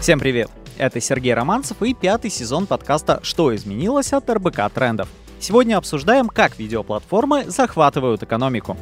Всем 0.00 0.18
привет! 0.18 0.50
Это 0.78 0.98
Сергей 0.98 1.34
Романцев 1.34 1.82
и 1.82 1.92
пятый 1.92 2.30
сезон 2.30 2.66
подкаста 2.66 3.20
«Что 3.22 3.54
изменилось» 3.54 4.14
от 4.14 4.30
РБК 4.30 4.72
Трендов. 4.72 5.10
Сегодня 5.40 5.76
обсуждаем, 5.76 6.28
как 6.28 6.58
видеоплатформы 6.58 7.44
захватывают 7.50 8.22
экономику. 8.22 8.78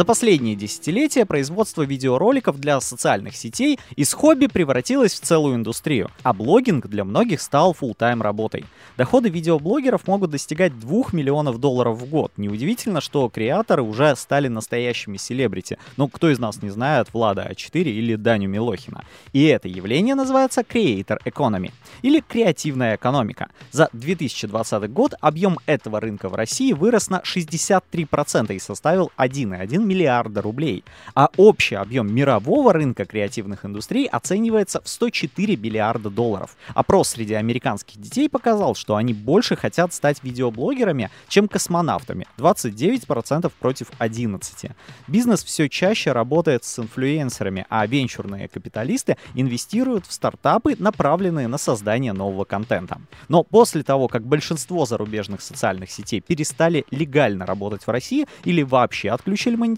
За 0.00 0.06
последние 0.06 0.56
десятилетия 0.56 1.26
производство 1.26 1.82
видеороликов 1.82 2.58
для 2.58 2.80
социальных 2.80 3.36
сетей 3.36 3.78
из 3.96 4.14
хобби 4.14 4.46
превратилось 4.46 5.12
в 5.12 5.20
целую 5.20 5.56
индустрию, 5.56 6.10
а 6.22 6.32
блогинг 6.32 6.86
для 6.86 7.04
многих 7.04 7.42
стал 7.42 7.76
full-time 7.78 8.22
работой. 8.22 8.64
Доходы 8.96 9.28
видеоблогеров 9.28 10.06
могут 10.06 10.30
достигать 10.30 10.80
2 10.80 11.02
миллионов 11.12 11.58
долларов 11.58 11.98
в 11.98 12.08
год. 12.08 12.32
Неудивительно, 12.38 13.02
что 13.02 13.28
креаторы 13.28 13.82
уже 13.82 14.16
стали 14.16 14.48
настоящими 14.48 15.18
селебрити. 15.18 15.76
Ну, 15.98 16.08
кто 16.08 16.30
из 16.30 16.38
нас 16.38 16.62
не 16.62 16.70
знает 16.70 17.12
Влада 17.12 17.46
А4 17.50 17.82
или 17.82 18.14
Даню 18.14 18.48
Милохина? 18.48 19.04
И 19.34 19.44
это 19.44 19.68
явление 19.68 20.14
называется 20.14 20.62
Creator 20.62 21.18
Economy, 21.26 21.72
или 22.00 22.20
креативная 22.20 22.96
экономика. 22.96 23.50
За 23.70 23.90
2020 23.92 24.90
год 24.90 25.12
объем 25.20 25.58
этого 25.66 26.00
рынка 26.00 26.30
в 26.30 26.34
России 26.34 26.72
вырос 26.72 27.10
на 27.10 27.20
63% 27.20 28.54
и 28.54 28.58
составил 28.58 29.12
1,1 29.18 29.89
миллиарда 29.90 30.40
рублей, 30.40 30.84
а 31.14 31.30
общий 31.36 31.74
объем 31.74 32.14
мирового 32.14 32.72
рынка 32.72 33.04
креативных 33.04 33.64
индустрий 33.64 34.06
оценивается 34.06 34.80
в 34.82 34.88
104 34.88 35.56
миллиарда 35.56 36.10
долларов. 36.10 36.56
Опрос 36.74 37.08
среди 37.08 37.34
американских 37.34 38.00
детей 38.00 38.28
показал, 38.28 38.76
что 38.76 38.94
они 38.94 39.12
больше 39.12 39.56
хотят 39.56 39.92
стать 39.92 40.22
видеоблогерами, 40.22 41.10
чем 41.28 41.48
космонавтами. 41.48 42.28
29% 42.38 43.52
против 43.58 43.88
11%. 43.98 44.72
Бизнес 45.08 45.42
все 45.42 45.68
чаще 45.68 46.12
работает 46.12 46.62
с 46.64 46.78
инфлюенсерами, 46.78 47.66
а 47.68 47.84
венчурные 47.86 48.46
капиталисты 48.46 49.16
инвестируют 49.34 50.06
в 50.06 50.12
стартапы, 50.12 50.76
направленные 50.78 51.48
на 51.48 51.58
создание 51.58 52.12
нового 52.12 52.44
контента. 52.44 53.00
Но 53.28 53.42
после 53.42 53.82
того, 53.82 54.06
как 54.06 54.22
большинство 54.22 54.86
зарубежных 54.86 55.40
социальных 55.40 55.90
сетей 55.90 56.20
перестали 56.20 56.84
легально 56.92 57.44
работать 57.44 57.86
в 57.86 57.90
России 57.90 58.26
или 58.44 58.62
вообще 58.62 59.10
отключили 59.10 59.56
монетизацию 59.56 59.69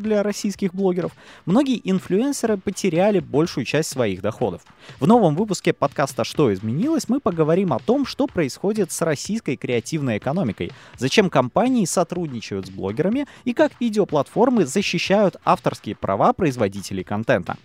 для 0.00 0.22
российских 0.22 0.74
блогеров, 0.74 1.12
многие 1.46 1.80
инфлюенсеры 1.84 2.56
потеряли 2.56 3.20
большую 3.20 3.64
часть 3.64 3.90
своих 3.90 4.20
доходов. 4.20 4.62
В 5.00 5.06
новом 5.06 5.34
выпуске 5.36 5.72
подкаста 5.72 6.24
«Что 6.24 6.52
изменилось?» 6.52 7.08
мы 7.08 7.20
поговорим 7.20 7.72
о 7.72 7.78
том, 7.78 8.06
что 8.06 8.26
происходит 8.26 8.92
с 8.92 9.02
российской 9.02 9.56
креативной 9.56 10.18
экономикой, 10.18 10.72
зачем 10.96 11.30
компании 11.30 11.84
сотрудничают 11.84 12.66
с 12.66 12.70
блогерами 12.70 13.26
и 13.44 13.54
как 13.54 13.72
видеоплатформы 13.80 14.66
защищают 14.66 15.36
авторские 15.44 15.96
права 15.96 16.32
производителей 16.32 17.04
контента. 17.04 17.56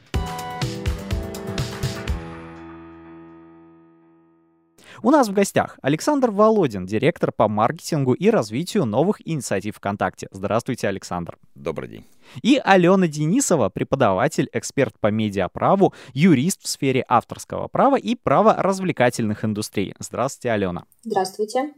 У 5.06 5.12
нас 5.12 5.28
в 5.28 5.34
гостях 5.34 5.78
Александр 5.82 6.32
Володин, 6.32 6.86
директор 6.86 7.34
по 7.34 7.50
маркетингу 7.50 8.14
и 8.14 8.30
развитию 8.30 8.86
новых 8.86 9.18
инициатив 9.28 9.76
ВКонтакте. 9.76 10.30
Здравствуйте, 10.32 10.88
Александр. 10.88 11.38
Добрый 11.56 11.90
день. 11.90 12.06
И 12.42 12.58
Алена 12.64 13.06
Денисова, 13.10 13.68
преподаватель, 13.68 14.48
эксперт 14.54 14.98
по 14.98 15.08
медиаправу, 15.08 15.94
юрист 16.14 16.64
в 16.64 16.70
сфере 16.70 17.04
авторского 17.06 17.68
права 17.68 17.98
и 17.98 18.16
права 18.16 18.56
развлекательных 18.58 19.44
индустрий. 19.44 19.94
Здравствуйте, 20.00 20.52
Алена. 20.52 20.86
Здравствуйте. 21.04 21.74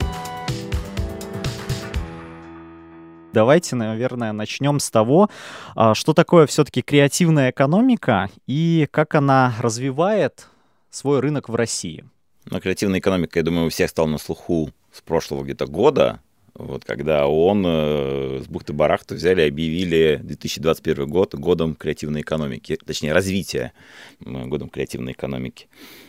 Давайте, 3.34 3.76
наверное, 3.76 4.34
начнем 4.34 4.80
с 4.80 4.92
того, 4.92 5.32
а, 5.76 5.96
что 5.96 6.14
такое 6.14 6.46
все-таки 6.46 6.84
креативная 6.84 7.50
экономика 7.50 8.30
и 8.46 8.88
как 8.92 9.16
она 9.16 9.56
развивает 9.60 10.46
свой 10.92 11.22
рынок 11.22 11.50
в 11.50 11.56
России. 11.56 12.06
Но 12.46 12.60
креативная 12.60 13.00
экономика, 13.00 13.40
я 13.40 13.44
думаю, 13.44 13.68
у 13.68 13.70
всех 13.70 13.90
стал 13.90 14.08
на 14.08 14.18
слуху 14.18 14.70
с 14.92 15.02
прошлого 15.02 15.44
где-то 15.44 15.66
года, 15.66 16.22
вот, 16.54 16.86
когда 16.86 17.28
ООН 17.28 17.66
э, 17.68 18.42
с 18.44 18.48
бухты-барахты 18.48 19.16
взяли 19.16 19.42
и 19.42 19.50
объявили 19.50 20.22
2021 20.24 21.06
год 21.10 21.36
годом 21.36 21.76
креативной 21.76 22.22
экономики, 22.22 22.78
точнее, 22.86 23.12
развития 23.12 23.74
э, 24.22 24.46
годом 24.46 24.70
креативной 24.70 25.12
экономики. 25.12 25.68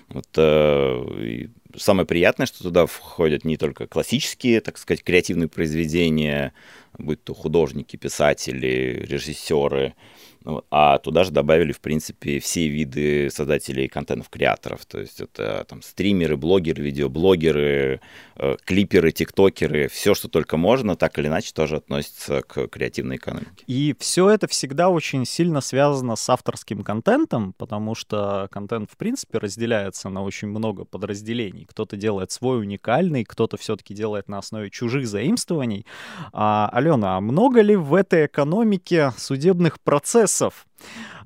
Вот, 0.08 0.28
э, 0.36 1.48
самое 1.76 2.06
приятное, 2.06 2.46
что 2.46 2.62
туда 2.62 2.86
входят 2.86 3.44
не 3.44 3.56
только 3.56 3.88
классические, 3.88 4.60
так 4.60 4.78
сказать, 4.78 5.02
креативные 5.02 5.48
произведения, 5.48 6.52
будь 6.96 7.24
то 7.24 7.34
художники, 7.34 7.96
писатели, 7.96 9.04
режиссеры, 9.08 9.94
а 10.70 10.98
туда 10.98 11.24
же 11.24 11.32
добавили, 11.32 11.72
в 11.72 11.80
принципе, 11.80 12.38
все 12.38 12.68
виды 12.68 13.28
создателей 13.30 13.88
контентов, 13.88 14.28
креаторов. 14.28 14.86
То 14.86 15.00
есть 15.00 15.20
это 15.20 15.64
там 15.68 15.82
стримеры, 15.82 16.36
блогеры, 16.36 16.82
видеоблогеры, 16.82 18.00
э, 18.36 18.56
клиперы, 18.64 19.10
тиктокеры, 19.10 19.88
все, 19.88 20.14
что 20.14 20.28
только 20.28 20.56
можно, 20.56 20.96
так 20.96 21.18
или 21.18 21.26
иначе 21.26 21.52
тоже 21.52 21.76
относится 21.76 22.42
к 22.42 22.68
креативной 22.68 23.16
экономике. 23.16 23.64
И 23.66 23.94
все 23.98 24.30
это 24.30 24.46
всегда 24.46 24.88
очень 24.88 25.24
сильно 25.24 25.60
связано 25.60 26.14
с 26.14 26.28
авторским 26.30 26.84
контентом, 26.84 27.52
потому 27.58 27.94
что 27.94 28.48
контент, 28.52 28.90
в 28.90 28.96
принципе, 28.96 29.38
разделяется 29.38 30.08
на 30.08 30.22
очень 30.22 30.48
много 30.48 30.84
подразделений. 30.84 31.64
Кто-то 31.64 31.96
делает 31.96 32.30
свой 32.30 32.60
уникальный, 32.60 33.24
кто-то 33.24 33.56
все-таки 33.56 33.94
делает 33.94 34.28
на 34.28 34.38
основе 34.38 34.70
чужих 34.70 35.08
заимствований. 35.08 35.86
А, 36.32 36.68
Алена, 36.72 37.16
а 37.16 37.20
много 37.20 37.62
ли 37.62 37.74
в 37.74 37.94
этой 37.94 38.26
экономике 38.26 39.12
судебных 39.16 39.80
процессов 39.80 40.35
процессов, 40.36 40.66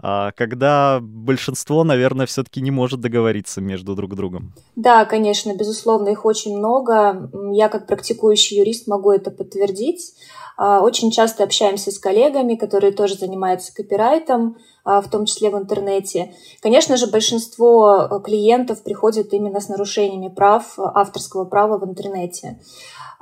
а, 0.02 0.32
когда 0.32 1.00
большинство, 1.00 1.84
наверное, 1.84 2.26
все-таки 2.26 2.60
не 2.60 2.70
может 2.70 3.00
договориться 3.00 3.60
между 3.60 3.94
друг 3.94 4.14
другом. 4.14 4.54
Да, 4.76 5.04
конечно, 5.04 5.54
безусловно, 5.54 6.08
их 6.08 6.24
очень 6.24 6.56
много. 6.56 7.30
Я 7.52 7.68
как 7.68 7.86
практикующий 7.86 8.58
юрист 8.58 8.86
могу 8.86 9.10
это 9.10 9.30
подтвердить. 9.30 10.14
А, 10.56 10.80
очень 10.80 11.10
часто 11.10 11.44
общаемся 11.44 11.90
с 11.90 11.98
коллегами, 11.98 12.54
которые 12.54 12.92
тоже 12.92 13.14
занимаются 13.14 13.74
копирайтом, 13.74 14.56
а, 14.84 15.00
в 15.00 15.10
том 15.10 15.26
числе 15.26 15.50
в 15.50 15.58
интернете. 15.58 16.34
Конечно 16.60 16.96
же, 16.96 17.06
большинство 17.06 18.20
клиентов 18.24 18.82
приходят 18.82 19.32
именно 19.32 19.60
с 19.60 19.68
нарушениями 19.68 20.28
прав, 20.28 20.78
авторского 20.78 21.44
права 21.44 21.78
в 21.78 21.84
интернете. 21.84 22.58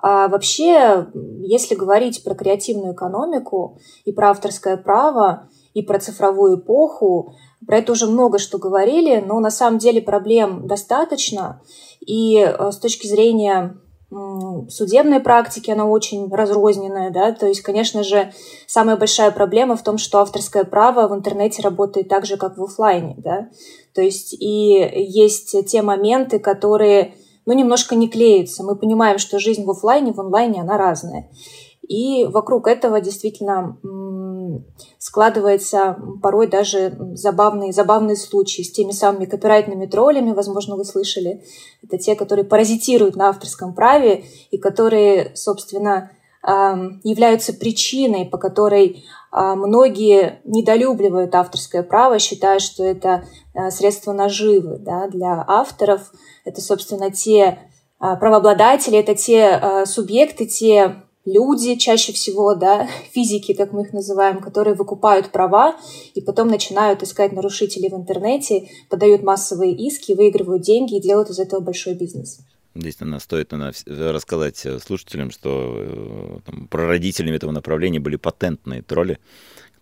А 0.00 0.28
вообще, 0.28 1.09
если 1.43 1.75
говорить 1.75 2.22
про 2.22 2.34
креативную 2.34 2.94
экономику 2.94 3.81
и 4.05 4.12
про 4.12 4.31
авторское 4.31 4.76
право, 4.76 5.49
и 5.78 5.82
про 5.82 5.98
цифровую 5.98 6.58
эпоху. 6.58 7.34
Про 7.66 7.78
это 7.78 7.92
уже 7.92 8.06
много 8.06 8.38
что 8.38 8.58
говорили, 8.58 9.22
но 9.24 9.40
на 9.40 9.50
самом 9.50 9.78
деле 9.78 10.02
проблем 10.02 10.66
достаточно. 10.66 11.62
И 12.00 12.38
э, 12.38 12.70
с 12.70 12.78
точки 12.78 13.06
зрения 13.06 13.76
судебной 14.70 15.20
практики 15.20 15.70
она 15.70 15.84
очень 15.84 16.32
разрозненная, 16.32 17.10
да, 17.10 17.32
то 17.32 17.46
есть, 17.46 17.60
конечно 17.60 18.02
же, 18.02 18.32
самая 18.66 18.96
большая 18.96 19.30
проблема 19.30 19.76
в 19.76 19.82
том, 19.82 19.98
что 19.98 20.20
авторское 20.20 20.64
право 20.64 21.08
в 21.08 21.14
интернете 21.14 21.60
работает 21.60 22.08
так 22.08 22.24
же, 22.24 22.38
как 22.38 22.56
в 22.56 22.64
офлайне, 22.64 23.16
да, 23.18 23.50
то 23.94 24.00
есть 24.00 24.32
и 24.32 24.90
есть 24.94 25.54
те 25.66 25.82
моменты, 25.82 26.38
которые, 26.38 27.16
ну, 27.44 27.52
немножко 27.52 27.96
не 27.96 28.08
клеятся. 28.08 28.64
Мы 28.64 28.76
понимаем, 28.76 29.18
что 29.18 29.38
жизнь 29.38 29.64
в 29.66 29.70
офлайне, 29.70 30.14
в 30.14 30.20
онлайне, 30.20 30.62
она 30.62 30.78
разная. 30.78 31.28
И 31.88 32.26
вокруг 32.26 32.66
этого 32.66 33.00
действительно 33.00 33.78
складывается 34.99 35.97
порой 36.22 36.47
даже 36.47 36.97
забавные, 37.15 37.72
забавные 37.72 38.16
случаи 38.16 38.62
с 38.62 38.72
теми 38.72 38.93
самыми 38.93 39.25
копирайтными 39.25 39.87
троллями, 39.87 40.32
возможно, 40.32 40.76
вы 40.76 40.84
слышали. 40.84 41.44
Это 41.82 41.99
те, 41.99 42.15
которые 42.15 42.44
паразитируют 42.44 43.16
на 43.16 43.28
авторском 43.28 43.75
праве 43.75 44.25
и 44.50 44.59
которые, 44.59 45.32
собственно, 45.34 46.10
являются 46.43 47.53
причиной, 47.53 48.25
по 48.25 48.38
которой 48.38 49.05
а, 49.31 49.55
многие 49.55 50.41
недолюбливают 50.44 51.34
авторское 51.34 51.82
право, 51.82 52.19
считая, 52.19 52.58
что 52.58 52.84
это 52.84 53.25
а, 53.55 53.70
средство 53.70 54.12
наживы 54.12 54.79
да, 54.79 55.08
для 55.08 55.44
авторов. 55.46 56.12
Это, 56.44 56.61
собственно, 56.61 57.11
те 57.11 57.58
а, 57.99 58.17
правообладатели, 58.17 58.99
это 58.99 59.14
те 59.14 59.84
субъекты, 59.84 60.46
те 60.46 61.02
люди 61.25 61.76
чаще 61.76 62.12
всего, 62.12 62.55
да, 62.55 62.88
физики, 63.12 63.55
как 63.55 63.73
мы 63.73 63.82
их 63.82 63.93
называем, 63.93 64.41
которые 64.41 64.75
выкупают 64.75 65.31
права 65.31 65.76
и 66.15 66.20
потом 66.20 66.49
начинают 66.49 67.03
искать 67.03 67.32
нарушителей 67.32 67.91
в 67.91 67.94
интернете, 67.94 68.69
подают 68.88 69.23
массовые 69.23 69.75
иски, 69.75 70.12
выигрывают 70.12 70.62
деньги 70.62 70.97
и 70.97 71.00
делают 71.00 71.31
из 71.31 71.38
этого 71.38 71.61
большой 71.61 71.94
бизнес. 71.94 72.41
Здесь 72.75 73.00
наверное, 73.00 73.20
стоит 73.20 73.50
наверное, 73.50 74.12
рассказать 74.12 74.65
слушателям, 74.85 75.31
что 75.31 75.75
э, 75.76 76.38
там, 76.47 76.69
прародителями 76.69 77.35
этого 77.35 77.50
направления 77.50 77.99
были 77.99 78.17
патентные 78.17 78.82
тролли, 78.82 79.19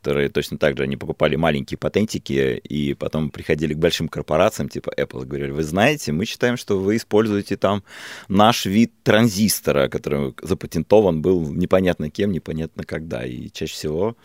которые 0.07 0.29
точно 0.29 0.57
так 0.57 0.77
же, 0.77 0.85
они 0.85 0.97
покупали 0.97 1.35
маленькие 1.35 1.79
патентики 1.79 2.61
и 2.63 2.95
потом 2.95 3.31
приходили 3.31 3.75
к 3.75 3.79
большим 3.79 4.09
корпорациям, 4.09 4.69
типа 4.69 4.93
Apple, 4.97 5.23
и 5.23 5.27
говорили, 5.27 5.51
вы 5.51 5.65
знаете, 5.65 6.13
мы 6.13 6.27
считаем, 6.27 6.57
что 6.57 6.79
вы 6.79 6.95
используете 6.95 7.57
там 7.57 7.83
наш 8.29 8.67
вид 8.67 8.93
транзистора, 9.03 9.89
который 9.89 10.33
запатентован 10.43 11.23
был 11.23 11.51
непонятно 11.51 12.09
кем, 12.09 12.31
непонятно 12.31 12.85
когда. 12.85 13.27
И 13.27 13.51
чаще 13.51 13.73
всего 13.73 14.17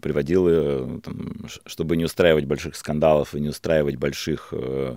приводил, 0.00 0.48
э, 0.48 1.00
там, 1.04 1.46
чтобы 1.66 1.98
не 1.98 2.06
устраивать 2.06 2.46
больших 2.46 2.74
скандалов 2.74 3.34
и 3.34 3.40
не 3.40 3.50
устраивать 3.50 3.96
больших 3.96 4.48
э, 4.52 4.96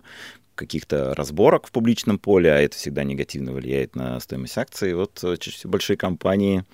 каких-то 0.59 1.15
разборок 1.15 1.67
в 1.67 1.71
публичном 1.71 2.19
поле, 2.19 2.51
а 2.51 2.57
это 2.57 2.75
всегда 2.75 3.05
негативно 3.05 3.53
влияет 3.53 3.95
на 3.95 4.19
стоимость 4.19 4.57
акций. 4.57 4.93
Вот 4.93 5.23
э, 5.23 5.37
чаще 5.37 5.57
всего 5.57 5.71
большие 5.71 5.95
компании 5.95 6.65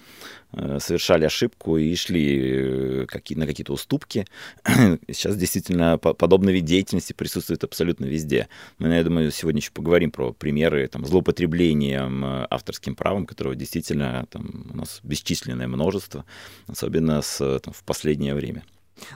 э, 0.53 0.79
совершали 0.81 1.25
ошибку 1.25 1.77
и 1.77 1.95
шли 1.95 3.05
э, 3.05 3.35
на 3.35 3.45
какие-то 3.45 3.73
уступки. 3.73 4.25
Сейчас 4.65 5.37
действительно 5.37 5.99
подобный 5.99 6.51
вид 6.53 6.65
деятельности 6.65 7.13
присутствует 7.13 7.63
абсолютно 7.63 8.05
везде. 8.05 8.47
Мы, 8.79 8.87
я 8.87 9.03
думаю, 9.03 9.29
сегодня 9.29 9.59
еще 9.59 9.71
поговорим 9.71 10.09
про 10.09 10.33
примеры 10.33 10.87
там, 10.87 11.05
злоупотребления 11.05 12.09
авторским 12.49 12.95
правом, 12.95 13.27
которого 13.27 13.55
действительно 13.55 14.25
там, 14.31 14.65
у 14.73 14.77
нас 14.77 14.99
бесчисленное 15.03 15.67
множество, 15.67 16.25
особенно 16.65 17.21
с, 17.21 17.59
там, 17.59 17.71
в 17.71 17.83
последнее 17.83 18.33
время. 18.33 18.63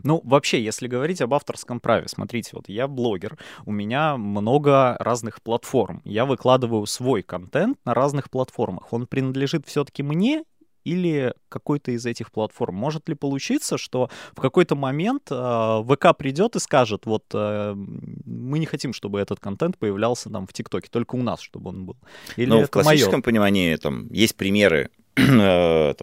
Ну, 0.03 0.21
вообще, 0.23 0.63
если 0.63 0.87
говорить 0.87 1.21
об 1.21 1.33
авторском 1.33 1.79
праве, 1.79 2.07
смотрите, 2.07 2.51
вот 2.53 2.69
я 2.69 2.87
блогер, 2.87 3.37
у 3.65 3.71
меня 3.71 4.17
много 4.17 4.95
разных 4.99 5.41
платформ, 5.41 6.01
я 6.05 6.25
выкладываю 6.25 6.85
свой 6.85 7.21
контент 7.21 7.77
на 7.85 7.93
разных 7.93 8.29
платформах. 8.29 8.93
Он 8.93 9.07
принадлежит 9.07 9.65
все-таки 9.67 10.03
мне 10.03 10.43
или 10.83 11.33
какой-то 11.49 11.91
из 11.91 12.05
этих 12.05 12.31
платформ. 12.31 12.75
Может 12.75 13.09
ли 13.09 13.15
получиться, 13.15 13.77
что 13.77 14.09
в 14.33 14.41
какой-то 14.41 14.75
момент 14.75 15.23
э, 15.29 15.83
ВК 15.87 16.17
придет 16.17 16.55
и 16.55 16.59
скажет, 16.59 17.05
вот 17.05 17.25
э, 17.33 17.73
мы 17.75 18.59
не 18.59 18.65
хотим, 18.65 18.93
чтобы 18.93 19.19
этот 19.19 19.39
контент 19.39 19.77
появлялся 19.77 20.29
там 20.29 20.47
в 20.47 20.53
ТикТоке, 20.53 20.89
только 20.89 21.15
у 21.15 21.21
нас, 21.21 21.41
чтобы 21.41 21.69
он 21.69 21.85
был. 21.85 21.97
Или 22.37 22.49
ну, 22.49 22.63
в 22.63 22.69
классическом 22.69 23.15
моё? 23.15 23.23
понимании 23.23 23.75
там 23.75 24.11
есть 24.11 24.35
примеры 24.35 24.89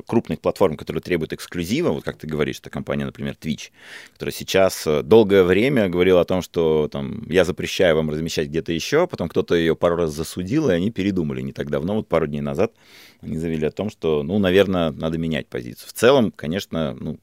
крупных 0.07 0.41
платформ, 0.41 0.77
которые 0.77 1.03
требуют 1.03 1.33
эксклюзива, 1.33 1.91
вот 1.91 2.05
как 2.05 2.17
ты 2.19 2.27
говоришь, 2.27 2.59
это 2.61 2.71
компания, 2.71 3.05
например, 3.05 3.37
Twitch, 3.41 3.71
которая 4.13 4.33
сейчас 4.33 4.87
э, 4.87 5.03
долгое 5.03 5.43
время 5.43 5.89
говорила 5.89 6.21
о 6.21 6.25
том, 6.25 6.43
что 6.43 6.89
там, 6.89 7.23
я 7.29 7.45
запрещаю 7.45 7.97
вам 7.97 8.11
размещать 8.11 8.49
где-то 8.49 8.73
еще, 8.73 9.07
потом 9.07 9.29
кто-то 9.29 9.55
ее 9.55 9.77
пару 9.77 9.97
раз 9.97 10.13
засудил, 10.13 10.71
и 10.71 10.75
они 10.75 10.91
передумали 10.91 11.41
не 11.41 11.53
так 11.53 11.71
давно, 11.71 11.95
вот 11.95 12.09
пару 12.09 12.27
дней 12.27 12.41
назад, 12.41 12.73
они 13.21 13.39
заявили 13.39 13.67
о 13.67 13.71
том, 13.71 13.91
что, 13.91 14.23
ну, 14.23 14.39
наверное, 14.39 14.91
надо 14.91 15.19
менять 15.19 15.47
позицию. 15.49 15.89
В 15.89 15.93
целом, 15.93 16.33
конечно, 16.33 16.95
ну, 16.99 17.19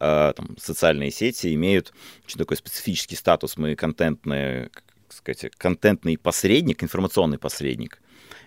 э, 0.00 0.32
там, 0.36 0.56
социальные 0.58 1.10
сети 1.10 1.54
имеют 1.54 1.92
очень 2.24 2.38
такой 2.38 2.56
специфический 2.56 3.16
статус. 3.16 3.56
Мы 3.56 3.74
контентные, 3.74 4.70
сказать, 5.08 5.50
контентный 5.56 6.18
посредник, 6.18 6.82
информационный 6.82 7.38
посредник. 7.38 8.01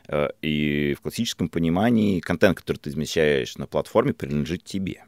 Э, 0.08 0.30
и 0.42 0.96
в 0.98 1.02
классическом 1.02 1.50
понимании 1.50 2.20
контент, 2.20 2.58
который 2.58 2.78
ты 2.78 2.90
размещаешь 2.90 3.58
на 3.58 3.68
платформе, 3.68 4.14
принадлежит 4.14 4.64
тебе. 4.64 5.04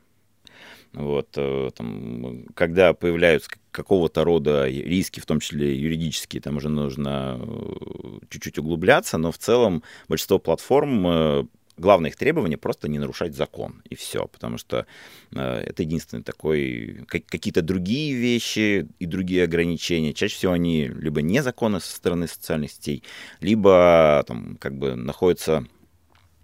Вот, 0.93 1.29
э, 1.35 1.69
там, 1.75 2.45
когда 2.55 2.93
появляются 2.93 3.49
какого-то 3.71 4.23
рода 4.23 4.67
риски, 4.67 5.19
в 5.19 5.25
том 5.25 5.39
числе 5.39 5.75
юридические, 5.75 6.41
там 6.41 6.57
уже 6.57 6.69
нужно 6.69 7.39
э, 7.39 8.19
чуть-чуть 8.29 8.57
углубляться, 8.57 9.17
но 9.17 9.31
в 9.31 9.37
целом 9.37 9.83
большинство 10.07 10.39
платформ 10.39 11.49
главное 11.77 12.09
их 12.09 12.15
требование 12.15 12.57
просто 12.57 12.87
не 12.87 12.99
нарушать 12.99 13.35
закон, 13.35 13.81
и 13.89 13.95
все, 13.95 14.27
потому 14.27 14.57
что 14.57 14.85
э, 15.33 15.39
это 15.39 15.83
единственный 15.83 16.23
такой, 16.23 17.05
как, 17.07 17.25
какие-то 17.25 17.61
другие 17.61 18.15
вещи 18.15 18.87
и 18.99 19.05
другие 19.05 19.43
ограничения, 19.43 20.13
чаще 20.13 20.35
всего 20.35 20.53
они 20.53 20.87
либо 20.87 21.21
незаконны 21.21 21.79
со 21.79 21.95
стороны 21.95 22.27
социальных 22.27 22.71
сетей, 22.71 23.03
либо 23.39 24.23
там 24.27 24.57
как 24.59 24.77
бы 24.77 24.95
находятся 24.95 25.65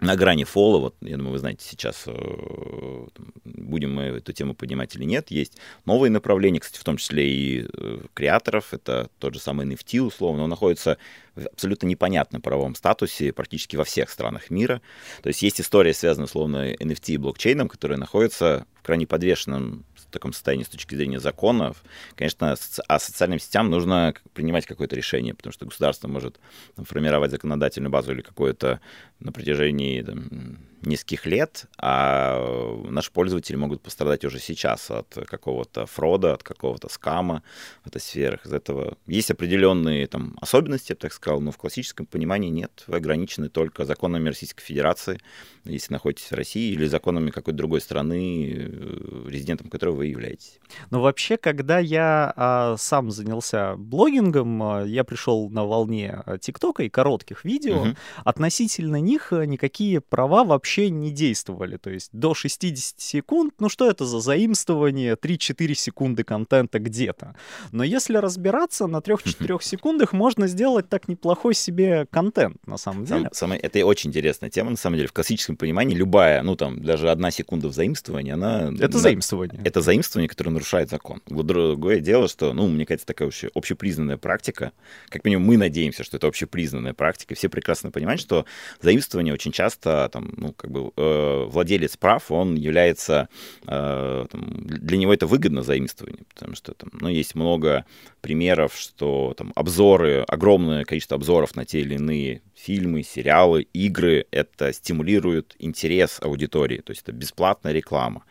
на 0.04 0.16
грани 0.16 0.44
фола, 0.44 0.80
вот, 0.80 0.96
я 1.02 1.16
думаю, 1.18 1.32
вы 1.32 1.40
знаете 1.40 1.66
сейчас, 1.66 2.04
э, 2.08 3.08
будем 3.46 3.96
мы 3.96 4.04
эту 4.04 4.34
тему 4.34 4.54
поднимать 4.54 4.96
или 4.96 5.06
нет, 5.06 5.32
есть 5.32 5.58
новые 5.86 6.12
направления, 6.12 6.60
кстати, 6.60 6.80
в 6.80 6.84
том 6.84 6.98
числе 6.98 7.30
и 7.30 7.66
э, 7.74 8.00
креаторов, 8.14 8.74
это 8.74 9.10
тот 9.20 9.34
же 9.34 9.40
самый 9.40 9.66
NFT, 9.66 10.02
условно, 10.02 10.44
он 10.44 10.50
находится 10.50 10.98
в 11.36 11.48
абсолютно 11.48 11.88
непонятном 11.88 12.42
правовом 12.42 12.76
статусе 12.76 13.34
практически 13.34 13.76
во 13.76 13.84
всех 13.84 14.10
странах 14.10 14.50
мира. 14.50 14.82
То 15.22 15.28
есть 15.28 15.42
есть 15.42 15.60
история, 15.60 15.94
связанная, 15.94 16.26
условно, 16.26 16.74
NFT 16.74 17.14
и 17.14 17.18
блокчейном, 17.18 17.70
которая 17.70 17.98
находится 17.98 18.66
в 18.76 18.84
крайне 18.84 19.08
подвешенном 19.08 19.86
таком 20.14 20.32
состоянии 20.32 20.64
с 20.64 20.70
точки 20.70 20.96
зрения 20.96 21.20
законов, 21.20 21.84
конечно, 22.16 22.56
а 22.88 23.00
социальным 23.00 23.40
сетям 23.40 23.70
нужно 23.70 24.14
принимать 24.34 24.66
какое-то 24.66 24.96
решение, 24.96 25.34
потому 25.34 25.52
что 25.52 25.66
государство 25.66 26.08
может 26.08 26.40
там, 26.76 26.86
формировать 26.86 27.32
законодательную 27.32 27.92
базу 27.92 28.14
или 28.14 28.22
какое-то 28.22 28.80
на 29.20 29.32
протяжении 29.32 30.02
там, 30.02 30.60
нескольких 30.86 31.26
лет, 31.26 31.66
а 31.78 32.82
наши 32.90 33.12
пользователи 33.12 33.56
могут 33.56 33.82
пострадать 33.82 34.26
уже 34.26 34.40
сейчас 34.40 34.92
от 34.92 35.08
какого-то 35.28 35.86
фрода, 35.86 36.34
от 36.34 36.44
какого-то 36.44 36.90
скама 36.90 37.44
в 37.84 37.88
этой 37.88 38.02
сферах. 38.02 38.46
Из 38.46 38.54
этого 38.54 38.98
есть 39.08 39.32
определенные 39.32 40.08
там, 40.08 40.38
особенности, 40.42 40.92
я 40.92 40.96
бы 40.96 41.00
так 41.00 41.14
сказал, 41.14 41.42
но 41.42 41.52
в 41.52 41.58
классическом 41.58 42.06
понимании 42.06 42.50
нет. 42.50 42.84
Вы 42.88 42.98
ограничены 42.98 43.50
только 43.50 43.86
законами 43.86 44.30
Российской 44.30 44.64
Федерации, 44.64 45.20
если 45.64 45.94
находитесь 45.94 46.32
в 46.32 46.36
России, 46.36 46.74
или 46.74 46.86
законами 46.86 47.32
какой-то 47.32 47.58
другой 47.58 47.82
страны, 47.82 48.52
э, 48.54 49.26
резидентом 49.30 49.70
которой 49.70 49.96
вы 49.96 50.08
являетесь. 50.08 50.60
Но 50.90 51.02
вообще, 51.02 51.38
когда 51.38 51.80
я 51.80 52.34
а, 52.36 52.76
сам 52.78 53.12
занялся 53.12 53.76
блогингом, 53.78 54.62
а, 54.62 54.84
я 54.84 55.04
пришел 55.04 55.50
на 55.50 55.66
волне 55.66 56.24
ТикТока 56.42 56.84
и 56.84 56.90
коротких 56.90 57.46
видео, 57.46 57.82
угу. 57.82 57.96
относительно 58.24 59.00
них 59.00 59.32
никакие 59.32 60.02
права 60.02 60.44
вообще 60.44 60.73
не 60.82 61.12
действовали. 61.12 61.78
То 61.78 61.90
есть 61.90 62.10
до 62.12 62.34
60 62.34 63.00
секунд, 63.00 63.54
ну 63.60 63.70
что 63.70 63.90
это 63.90 64.06
за 64.06 64.20
заимствование, 64.20 65.16
3-4 65.16 65.74
секунды 65.74 66.24
контента 66.24 66.80
где-то. 66.80 67.36
Но 67.72 67.84
если 67.84 68.18
разбираться, 68.18 68.88
на 68.88 68.98
3-4 68.98 69.62
секундах 69.62 70.14
можно 70.14 70.48
сделать 70.48 70.90
так 70.90 71.08
неплохой 71.08 71.54
себе 71.54 72.06
контент, 72.12 72.66
на 72.68 72.78
самом 72.78 73.06
деле. 73.06 73.24
Сам, 73.24 73.34
самое, 73.34 73.62
это 73.62 73.86
очень 73.86 74.10
интересная 74.10 74.50
тема, 74.50 74.72
на 74.72 74.78
самом 74.78 74.98
деле. 74.98 75.08
В 75.08 75.14
классическом 75.14 75.58
понимании 75.58 75.96
любая, 75.96 76.42
ну 76.44 76.56
там 76.56 76.84
даже 76.84 77.10
одна 77.10 77.32
секунда 77.32 77.68
взаимствования, 77.68 78.34
она... 78.34 78.72
Это 78.80 78.98
заимствование. 78.98 79.62
Это 79.64 79.82
заимствование, 79.82 80.30
которое 80.30 80.52
нарушает 80.52 80.90
закон. 80.90 81.22
Другое 81.28 82.00
дело, 82.00 82.28
что, 82.28 82.54
ну, 82.54 82.68
мне 82.68 82.86
кажется, 82.86 83.06
такая 83.06 83.28
вообще 83.28 83.50
общепризнанная 83.54 84.18
практика, 84.18 84.72
как 85.10 85.26
минимум 85.26 85.48
мы 85.48 85.58
надеемся, 85.58 86.04
что 86.04 86.18
это 86.18 86.28
общепризнанная 86.28 86.94
практика, 86.94 87.36
все 87.36 87.50
прекрасно 87.50 87.92
понимают, 87.92 88.22
что 88.22 88.46
заимствование 88.82 89.34
очень 89.34 89.52
часто, 89.52 90.10
там, 90.12 90.34
ну, 90.38 90.54
как 90.64 90.72
бы 90.72 90.92
э, 90.96 91.46
владелец 91.50 91.98
прав, 91.98 92.32
он 92.32 92.56
является, 92.56 93.28
э, 93.68 94.26
там, 94.32 94.50
для 94.64 94.98
него 94.98 95.14
это 95.14 95.28
выгодно 95.28 95.62
заимствование, 95.62 96.24
потому 96.34 96.56
что 96.56 96.74
там, 96.74 96.90
ну, 96.94 97.10
есть 97.10 97.36
много 97.36 97.86
примеров, 98.22 98.74
что 98.78 99.34
там 99.36 99.52
обзоры, 99.56 100.24
огромное 100.26 100.86
количество 100.86 101.18
обзоров 101.18 101.58
на 101.58 101.66
те 101.66 101.82
или 101.82 101.96
иные 101.96 102.42
фильмы, 102.56 103.04
сериалы, 103.04 103.64
игры, 103.74 104.26
это 104.32 104.72
стимулирует 104.72 105.54
интерес 105.60 106.20
аудитории, 106.22 106.78
то 106.78 106.92
есть 106.92 107.04
это 107.04 107.12
бесплатная 107.12 107.74
реклама. 107.74 108.24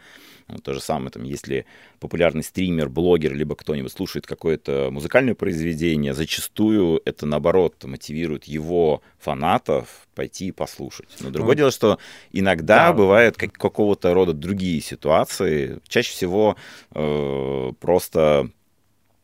Вот 0.52 0.62
то 0.62 0.74
же 0.74 0.80
самое, 0.80 1.10
там, 1.10 1.24
если 1.24 1.66
популярный 2.00 2.42
стример, 2.42 2.88
блогер, 2.88 3.34
либо 3.34 3.54
кто-нибудь 3.54 3.92
слушает 3.92 4.26
какое-то 4.26 4.88
музыкальное 4.90 5.34
произведение, 5.34 6.14
зачастую 6.14 7.00
это, 7.04 7.26
наоборот, 7.26 7.82
мотивирует 7.84 8.44
его 8.44 9.02
фанатов 9.18 10.06
пойти 10.14 10.48
и 10.48 10.52
послушать. 10.52 11.08
Но 11.20 11.30
другое 11.30 11.54
ну, 11.54 11.58
дело, 11.58 11.70
что 11.70 11.98
иногда 12.32 12.88
да. 12.88 12.92
бывают 12.92 13.36
как, 13.36 13.52
какого-то 13.52 14.12
рода 14.14 14.32
другие 14.32 14.80
ситуации. 14.80 15.78
Чаще 15.88 16.12
всего 16.12 16.56
э, 16.94 17.72
просто 17.80 18.50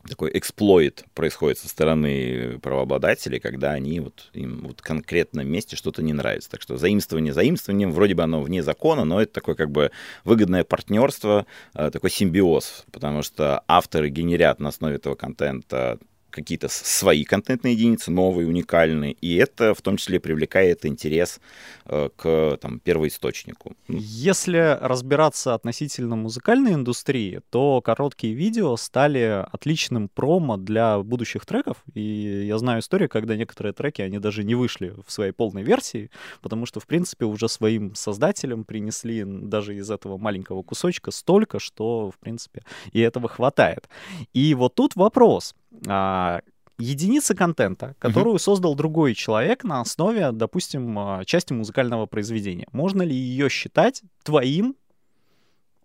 такой 0.09 0.31
эксплойт 0.35 1.05
происходит 1.15 1.59
со 1.59 1.69
стороны 1.69 2.59
правообладателей, 2.61 3.41
когда 3.41 3.73
они 3.73 4.01
вот 4.01 4.31
им 4.33 4.65
вот 4.67 4.83
конкретно 4.83 5.41
месте 5.43 5.77
что-то 5.77 6.03
не 6.03 6.13
нравится. 6.13 6.51
Так 6.51 6.63
что 6.63 6.77
заимствование 6.77 7.33
заимствованием, 7.33 7.93
вроде 7.93 8.15
бы 8.15 8.23
оно 8.23 8.43
вне 8.43 8.63
закона, 8.63 9.05
но 9.05 9.21
это 9.21 9.33
такое 9.33 9.55
как 9.55 9.71
бы 9.71 9.91
выгодное 10.25 10.65
партнерство, 10.65 11.47
э, 11.75 11.91
такой 11.91 12.11
симбиоз, 12.11 12.85
потому 12.93 13.23
что 13.23 13.63
авторы 13.69 14.09
генерят 14.09 14.61
на 14.61 14.69
основе 14.69 14.97
этого 14.97 15.15
контента 15.15 15.99
какие-то 16.31 16.69
свои 16.69 17.25
контентные 17.25 17.75
единицы, 17.75 18.11
новые, 18.11 18.49
уникальные, 18.49 19.13
и 19.13 19.37
это 19.37 19.75
в 19.75 19.83
том 19.83 19.97
числе 19.97 20.21
привлекает 20.21 20.85
интерес 20.85 21.41
э, 21.87 22.09
к 22.17 22.59
там, 22.61 22.81
первоисточнику. 22.81 23.75
Если 23.89 24.79
разбираться 24.81 25.55
относительно 25.55 26.17
музыкальной 26.17 26.75
индустрии, 26.75 27.41
то 27.51 27.81
короткие 27.81 28.35
видео 28.35 28.77
стали 28.77 29.45
отличным 29.53 30.09
промо 30.09 30.57
для 30.57 30.99
будущих 30.99 31.47
треков, 31.47 31.79
и 31.95 32.47
я 32.47 32.59
знаю 32.59 32.81
историю, 32.81 33.09
когда 33.09 33.37
некоторые 33.37 33.73
треки, 33.73 34.03
они 34.03 34.19
даже 34.19 34.45
не 34.45 34.55
вышли 34.55 34.95
в 35.07 35.13
своей 35.13 35.33
полной 35.33 35.63
версии, 35.63 36.11
потому 36.43 36.67
что, 36.67 36.81
в 36.81 36.87
принципе, 36.87 37.25
уже 37.25 37.49
своим 37.49 37.95
создателям 37.95 38.65
принесли 38.65 39.25
даже 39.25 39.77
из 39.77 39.91
этого 39.91 40.19
маленького 40.19 40.63
кусочка 40.63 41.11
столько, 41.11 41.59
что, 41.59 42.11
в 42.11 42.19
принципе, 42.19 42.63
и 42.93 43.01
этого 43.01 43.29
хватает. 43.29 43.89
И 44.35 44.55
вот 44.55 44.75
тут 44.75 44.97
вопрос— 44.97 45.55
а, 45.87 46.41
единица 46.79 47.35
контента, 47.35 47.95
которую 47.99 48.37
uh-huh. 48.37 48.41
создал 48.41 48.75
другой 48.75 49.15
человек 49.15 49.65
на 49.65 49.81
основе, 49.81 50.33
допустим, 50.33 50.99
а, 50.99 51.25
части 51.25 51.53
музыкального 51.53 52.07
произведения. 52.07 52.67
Можно 52.73 53.03
ли 53.03 53.15
ее 53.15 53.49
считать 53.49 54.03
твоим 54.23 54.77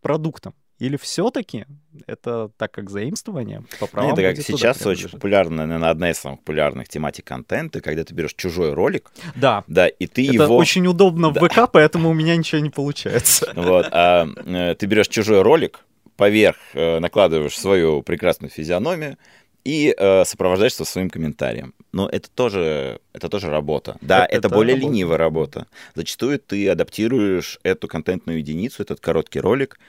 продуктом? 0.01 0.53
Или 0.79 0.97
все-таки 0.97 1.65
это 2.07 2.49
так 2.57 2.71
как 2.71 2.89
заимствование 2.89 3.63
по 3.79 3.87
правам? 3.87 4.11
Это 4.11 4.21
как 4.21 4.45
сейчас 4.45 4.85
очень 4.85 5.07
популярная, 5.07 5.65
наверное, 5.65 5.89
одна 5.89 6.09
из 6.09 6.17
самых 6.17 6.39
популярных 6.39 6.89
тематик 6.89 7.25
контента, 7.25 7.79
когда 7.79 8.03
ты 8.03 8.13
берешь 8.13 8.33
чужой 8.33 8.73
ролик. 8.73 9.11
Да. 9.35 9.63
Да, 9.67 9.87
и 9.87 10.07
ты 10.07 10.25
это 10.25 10.43
его... 10.43 10.57
очень 10.57 10.85
удобно 10.87 11.31
да. 11.31 11.39
в 11.39 11.47
ВК, 11.47 11.71
поэтому 11.71 12.09
у 12.09 12.13
меня 12.13 12.35
ничего 12.35 12.59
не 12.59 12.69
получается. 12.69 13.53
Вот, 13.63 13.87
а 13.91 14.27
э, 14.45 14.75
ты 14.75 14.85
берешь 14.87 15.07
чужой 15.07 15.41
ролик, 15.41 15.85
поверх 16.17 16.57
э, 16.73 16.99
накладываешь 16.99 17.57
свою 17.57 18.01
прекрасную 18.01 18.49
физиономию, 18.49 19.17
и 19.63 19.93
э, 19.97 20.25
сопровождаешься 20.25 20.85
своим 20.85 21.09
комментарием. 21.09 21.73
Но 21.93 22.09
это 22.09 22.29
тоже, 22.29 22.99
это 23.13 23.29
тоже 23.29 23.49
работа. 23.49 23.97
Да, 24.01 24.25
это, 24.25 24.47
это 24.47 24.49
более 24.49 24.75
работа. 24.75 24.91
ленивая 24.91 25.17
работа. 25.17 25.67
Зачастую 25.95 26.39
ты 26.39 26.67
адаптируешь 26.67 27.59
эту 27.63 27.87
контентную 27.87 28.39
единицу, 28.39 28.81
этот 28.81 28.99
короткий 28.99 29.39
ролик, 29.39 29.79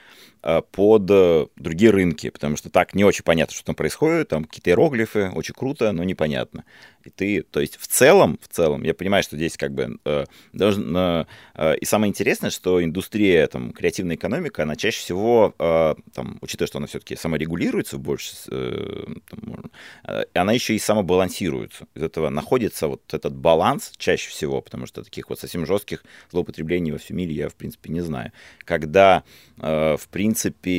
Э, 0.46 0.60
под 0.60 1.10
э, 1.10 1.46
другие 1.56 1.90
рынки, 1.90 2.28
потому 2.28 2.58
что 2.58 2.68
так 2.68 2.94
не 2.94 3.02
очень 3.02 3.24
понятно, 3.24 3.54
что 3.54 3.64
там 3.64 3.74
происходит, 3.74 4.28
там 4.28 4.44
какие-то 4.44 4.68
иероглифы, 4.68 5.30
очень 5.34 5.54
круто, 5.54 5.90
но 5.92 6.04
непонятно. 6.04 6.64
И 7.02 7.08
ты, 7.08 7.42
то 7.42 7.60
есть 7.60 7.78
в 7.78 7.86
целом, 7.86 8.38
в 8.42 8.48
целом, 8.48 8.82
я 8.82 8.92
понимаю, 8.92 9.22
что 9.22 9.36
здесь 9.36 9.56
как 9.56 9.72
бы 9.72 9.98
э, 10.04 10.26
должен, 10.52 10.94
э, 10.94 11.24
э, 11.54 11.76
и 11.78 11.86
самое 11.86 12.10
интересное, 12.10 12.50
что 12.50 12.84
индустрия, 12.84 13.46
там, 13.46 13.72
креативная 13.72 14.16
экономика, 14.16 14.64
она 14.64 14.76
чаще 14.76 14.98
всего, 14.98 15.54
э, 15.58 15.94
там, 16.12 16.36
учитывая, 16.42 16.66
что 16.66 16.76
она 16.76 16.88
все-таки 16.88 17.16
саморегулируется 17.16 17.96
больше, 17.96 18.34
э, 18.50 19.06
там, 19.30 19.70
э, 20.06 20.24
она 20.34 20.52
еще 20.52 20.74
и 20.74 20.78
самобалансируется. 20.78 21.86
Из 21.94 22.02
этого 22.02 22.28
находится 22.28 22.88
вот 22.88 23.02
этот 23.12 23.34
баланс 23.34 23.92
чаще 23.96 24.28
всего, 24.30 24.60
потому 24.60 24.86
что 24.86 25.04
таких 25.04 25.30
вот 25.30 25.38
совсем 25.38 25.64
жестких 25.64 26.04
злоупотреблений 26.30 26.92
во 26.92 26.98
всем 26.98 27.16
мире 27.16 27.34
я, 27.34 27.48
в 27.48 27.54
принципе, 27.54 27.92
не 27.92 28.00
знаю. 28.00 28.32
Когда, 28.64 29.22
э, 29.58 29.96
в 29.96 30.08
принципе, 30.08 30.70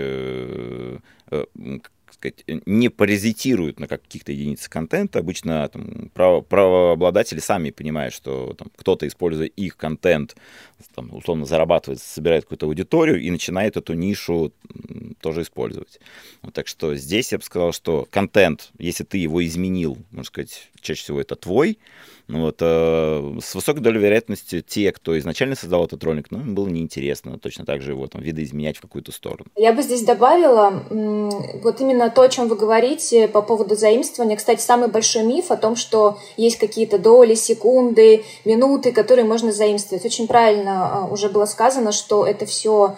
э, 0.00 0.98
э, 1.30 1.44
сказать, 2.18 2.44
не 2.66 2.88
паразитируют 2.88 3.80
на 3.80 3.86
каких-то 3.86 4.32
единицах 4.32 4.70
контента. 4.70 5.20
Обычно 5.20 5.68
там, 5.68 6.10
право, 6.14 6.40
правообладатели 6.40 7.38
сами 7.38 7.70
понимают, 7.70 8.14
что 8.14 8.54
там, 8.54 8.70
кто-то, 8.76 9.06
используя 9.06 9.46
их 9.46 9.76
контент, 9.76 10.36
там, 10.94 11.14
условно 11.14 11.46
зарабатывает, 11.46 12.00
собирает 12.00 12.44
какую-то 12.44 12.66
аудиторию 12.66 13.20
и 13.20 13.30
начинает 13.30 13.76
эту 13.76 13.94
нишу 13.94 14.52
тоже 15.20 15.42
использовать. 15.42 16.00
Вот, 16.42 16.54
так 16.54 16.66
что 16.66 16.94
здесь 16.94 17.32
я 17.32 17.38
бы 17.38 17.44
сказал, 17.44 17.72
что 17.72 18.06
контент, 18.10 18.70
если 18.78 19.04
ты 19.04 19.18
его 19.18 19.44
изменил, 19.44 19.98
можно 20.10 20.24
сказать, 20.24 20.68
чаще 20.80 21.02
всего 21.02 21.20
это 21.20 21.36
твой, 21.36 21.78
ну, 22.28 22.42
вот, 22.42 22.56
э, 22.60 23.38
с 23.42 23.54
высокой 23.54 23.80
долей 23.80 24.00
вероятности 24.00 24.60
те, 24.60 24.92
кто 24.92 25.18
изначально 25.18 25.56
создал 25.56 25.86
этот 25.86 26.04
ролик, 26.04 26.26
ну, 26.30 26.40
им 26.40 26.54
было 26.54 26.68
неинтересно 26.68 27.38
точно 27.38 27.64
так 27.64 27.80
же 27.80 27.92
его 27.92 28.06
там 28.06 28.20
видоизменять 28.20 28.76
в 28.76 28.82
какую-то 28.82 29.12
сторону. 29.12 29.46
Я 29.56 29.72
бы 29.72 29.82
здесь 29.82 30.02
добавила 30.02 30.84
вот 31.62 31.80
именно 31.80 32.10
то, 32.10 32.22
о 32.22 32.28
чем 32.28 32.48
вы 32.48 32.56
говорите 32.56 33.28
по 33.28 33.40
поводу 33.40 33.76
заимствования. 33.76 34.36
Кстати, 34.36 34.60
самый 34.60 34.88
большой 34.88 35.24
миф 35.24 35.50
о 35.50 35.56
том, 35.56 35.74
что 35.74 36.18
есть 36.36 36.58
какие-то 36.58 36.98
доли, 36.98 37.34
секунды, 37.34 38.24
минуты, 38.44 38.92
которые 38.92 39.24
можно 39.24 39.50
заимствовать. 39.50 40.04
Очень 40.04 40.28
правильно 40.28 41.04
а, 41.04 41.06
уже 41.06 41.30
было 41.30 41.46
сказано, 41.46 41.92
что 41.92 42.26
это 42.26 42.44
все 42.44 42.96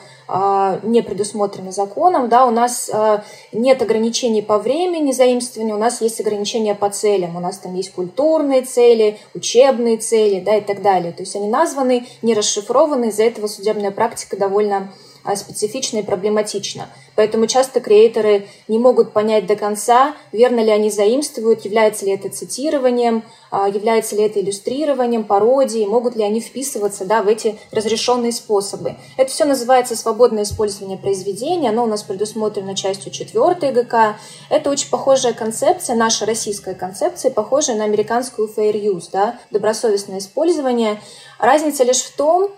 не 0.82 1.02
предусмотрено 1.02 1.72
законом, 1.72 2.28
да, 2.28 2.46
у 2.46 2.50
нас 2.50 2.90
а, 2.92 3.24
нет 3.52 3.82
ограничений 3.82 4.42
по 4.42 4.58
времени 4.58 5.12
заимствования, 5.12 5.74
у 5.74 5.78
нас 5.78 6.00
есть 6.00 6.20
ограничения 6.20 6.74
по 6.74 6.88
целям, 6.90 7.36
у 7.36 7.40
нас 7.40 7.58
там 7.58 7.74
есть 7.74 7.92
культурные 7.92 8.62
цели, 8.62 9.18
учебные 9.34 9.96
цели, 9.96 10.40
да, 10.40 10.56
и 10.56 10.60
так 10.60 10.82
далее. 10.82 11.12
То 11.12 11.22
есть 11.22 11.34
они 11.34 11.48
названы, 11.48 12.06
не 12.22 12.34
расшифрованы, 12.34 13.06
из-за 13.06 13.24
этого 13.24 13.46
судебная 13.46 13.90
практика 13.90 14.36
довольно 14.36 14.92
а, 15.24 15.36
специфично 15.36 15.98
и 15.98 16.02
проблематично. 16.02 16.88
Поэтому 17.16 17.46
часто 17.46 17.80
креаторы 17.80 18.46
не 18.68 18.78
могут 18.78 19.12
понять 19.12 19.46
до 19.46 19.56
конца, 19.56 20.14
верно 20.32 20.60
ли 20.60 20.70
они 20.70 20.90
заимствуют, 20.90 21.64
является 21.64 22.06
ли 22.06 22.12
это 22.12 22.28
цитированием, 22.28 23.22
а, 23.50 23.68
является 23.68 24.14
ли 24.14 24.22
это 24.22 24.40
иллюстрированием, 24.40 25.24
пародией, 25.24 25.86
могут 25.86 26.14
ли 26.14 26.22
они 26.22 26.40
вписываться 26.40 27.04
да, 27.04 27.22
в 27.22 27.28
эти 27.28 27.58
разрешенные 27.72 28.32
способы. 28.32 28.96
Это 29.16 29.30
все 29.30 29.44
называется 29.44 29.96
свободное 29.96 30.44
использование 30.44 30.96
произведения, 30.96 31.70
оно 31.70 31.84
у 31.84 31.86
нас 31.86 32.02
предусмотрено 32.02 32.76
частью 32.76 33.10
4 33.10 33.72
ГК. 33.72 34.16
Это 34.48 34.70
очень 34.70 34.88
похожая 34.88 35.32
концепция, 35.32 35.96
наша 35.96 36.26
российская 36.26 36.74
концепция, 36.74 37.30
похожая 37.30 37.76
на 37.76 37.84
американскую 37.84 38.48
fair 38.48 38.72
use, 38.72 39.08
да, 39.12 39.38
добросовестное 39.50 40.18
использование. 40.18 41.00
Разница 41.38 41.84
лишь 41.84 42.02
в 42.02 42.16
том, 42.16 42.50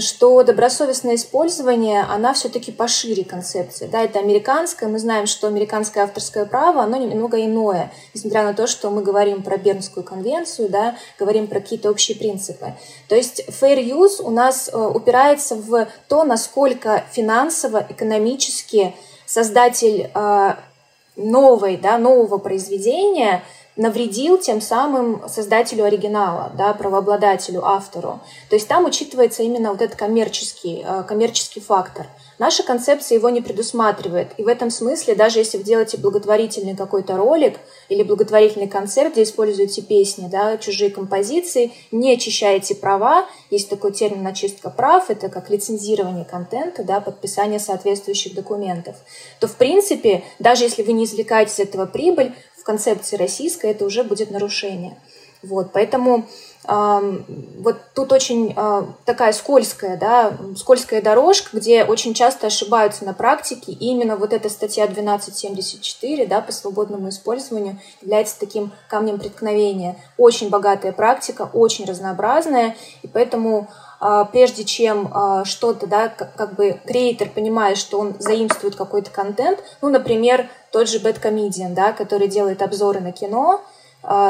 что 0.00 0.42
добросовестное 0.42 1.14
использование, 1.14 2.02
она 2.02 2.34
все-таки 2.34 2.72
пошире 2.72 3.24
концепции. 3.24 3.79
Да, 3.88 4.02
это 4.02 4.18
американское, 4.18 4.88
мы 4.88 4.98
знаем, 4.98 5.26
что 5.26 5.46
американское 5.46 6.04
авторское 6.04 6.44
право, 6.44 6.82
оно 6.82 6.96
немного 6.96 7.44
иное, 7.44 7.92
несмотря 8.14 8.44
на 8.44 8.54
то, 8.54 8.66
что 8.66 8.90
мы 8.90 9.02
говорим 9.02 9.42
про 9.42 9.56
Бернскую 9.56 10.04
конвенцию, 10.04 10.68
да, 10.68 10.96
говорим 11.18 11.46
про 11.46 11.60
какие-то 11.60 11.90
общие 11.90 12.16
принципы. 12.16 12.74
То 13.08 13.14
есть 13.14 13.44
fair 13.48 13.82
use 13.82 14.22
у 14.22 14.30
нас 14.30 14.70
э, 14.72 14.76
упирается 14.76 15.54
в 15.56 15.88
то, 16.08 16.24
насколько 16.24 17.04
финансово, 17.12 17.86
экономически 17.88 18.94
создатель 19.26 20.10
э, 20.14 20.54
новой, 21.16 21.76
да, 21.76 21.98
нового 21.98 22.38
произведения– 22.38 23.42
навредил 23.80 24.36
тем 24.38 24.60
самым 24.60 25.26
создателю 25.28 25.84
оригинала, 25.84 26.52
да, 26.54 26.74
правообладателю, 26.74 27.64
автору. 27.64 28.20
То 28.50 28.56
есть 28.56 28.68
там 28.68 28.84
учитывается 28.84 29.42
именно 29.42 29.70
вот 29.70 29.80
этот 29.80 29.96
коммерческий, 29.96 30.84
э, 30.86 31.02
коммерческий 31.04 31.60
фактор. 31.60 32.06
Наша 32.40 32.62
концепция 32.62 33.16
его 33.16 33.28
не 33.28 33.42
предусматривает. 33.42 34.28
И 34.38 34.42
в 34.42 34.48
этом 34.48 34.70
смысле, 34.70 35.14
даже 35.14 35.40
если 35.40 35.58
вы 35.58 35.62
делаете 35.62 35.98
благотворительный 35.98 36.74
какой-то 36.74 37.18
ролик 37.18 37.58
или 37.90 38.02
благотворительный 38.02 38.66
концерт, 38.66 39.12
где 39.12 39.24
используете 39.24 39.82
песни, 39.82 40.26
да, 40.26 40.56
чужие 40.56 40.90
композиции, 40.90 41.70
не 41.90 42.14
очищаете 42.14 42.74
права, 42.74 43.26
есть 43.50 43.68
такой 43.68 43.92
термин 43.92 44.26
«очистка 44.26 44.70
прав», 44.70 45.10
это 45.10 45.28
как 45.28 45.50
лицензирование 45.50 46.24
контента, 46.24 46.82
да, 46.82 47.02
подписание 47.02 47.58
соответствующих 47.60 48.34
документов, 48.34 48.96
то, 49.38 49.46
в 49.46 49.56
принципе, 49.56 50.24
даже 50.38 50.64
если 50.64 50.82
вы 50.82 50.92
не 50.92 51.04
извлекаете 51.04 51.52
из 51.52 51.68
этого 51.68 51.84
прибыль, 51.84 52.32
в 52.56 52.64
концепции 52.64 53.16
российской 53.16 53.72
это 53.72 53.84
уже 53.84 54.02
будет 54.02 54.30
нарушение. 54.30 54.96
Вот, 55.42 55.72
поэтому 55.72 56.26
э, 56.68 57.22
вот 57.58 57.76
тут 57.94 58.12
очень 58.12 58.52
э, 58.54 58.82
такая 59.04 59.32
скользкая, 59.32 59.96
да, 59.96 60.32
скользкая 60.56 61.00
дорожка, 61.00 61.56
где 61.56 61.84
очень 61.84 62.12
часто 62.12 62.48
ошибаются 62.48 63.04
на 63.04 63.14
практике. 63.14 63.72
И 63.72 63.86
именно 63.86 64.16
вот 64.16 64.32
эта 64.32 64.50
статья 64.50 64.84
1274 64.84 66.26
да, 66.26 66.40
по 66.40 66.52
свободному 66.52 67.08
использованию 67.08 67.78
является 68.02 68.38
таким 68.38 68.72
камнем 68.88 69.18
преткновения. 69.18 69.96
Очень 70.18 70.50
богатая 70.50 70.92
практика, 70.92 71.48
очень 71.52 71.86
разнообразная, 71.86 72.76
и 73.02 73.08
поэтому 73.08 73.68
а, 74.00 74.24
прежде 74.24 74.64
чем 74.64 75.10
а, 75.12 75.44
что-то, 75.44 75.86
да, 75.86 76.08
как, 76.08 76.54
бы 76.54 76.80
креатор 76.86 77.28
понимает, 77.28 77.76
что 77.76 78.00
он 78.00 78.16
заимствует 78.18 78.74
какой-то 78.74 79.10
контент, 79.10 79.62
ну, 79.82 79.90
например, 79.90 80.48
тот 80.72 80.88
же 80.88 80.98
Bad 80.98 81.20
Comedian, 81.20 81.74
да, 81.74 81.92
который 81.92 82.26
делает 82.26 82.62
обзоры 82.62 83.00
на 83.00 83.12
кино, 83.12 83.62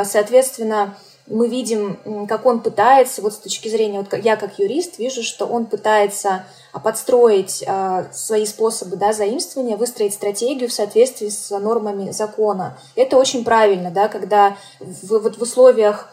соответственно, 0.05 0.97
мы 1.27 1.49
видим, 1.49 2.27
как 2.29 2.45
он 2.45 2.61
пытается, 2.61 3.23
вот 3.23 3.33
с 3.33 3.39
точки 3.39 3.69
зрения, 3.69 4.01
вот 4.01 4.13
я 4.23 4.37
как 4.37 4.59
юрист 4.59 4.99
вижу, 4.99 5.23
что 5.23 5.47
он 5.47 5.67
пытается 5.67 6.45
подстроить 6.83 7.65
свои 8.13 8.47
способы 8.47 8.97
да, 8.97 9.13
заимствования, 9.13 9.77
выстроить 9.77 10.15
стратегию 10.15 10.69
в 10.69 10.73
соответствии 10.73 11.29
с 11.29 11.51
нормами 11.57 12.11
закона. 12.11 12.79
Это 12.97 13.17
очень 13.17 13.45
правильно, 13.45 13.91
да, 13.91 14.09
когда 14.09 14.57
в, 14.81 15.19
вот 15.19 15.39
в 15.39 15.43
условиях 15.43 16.09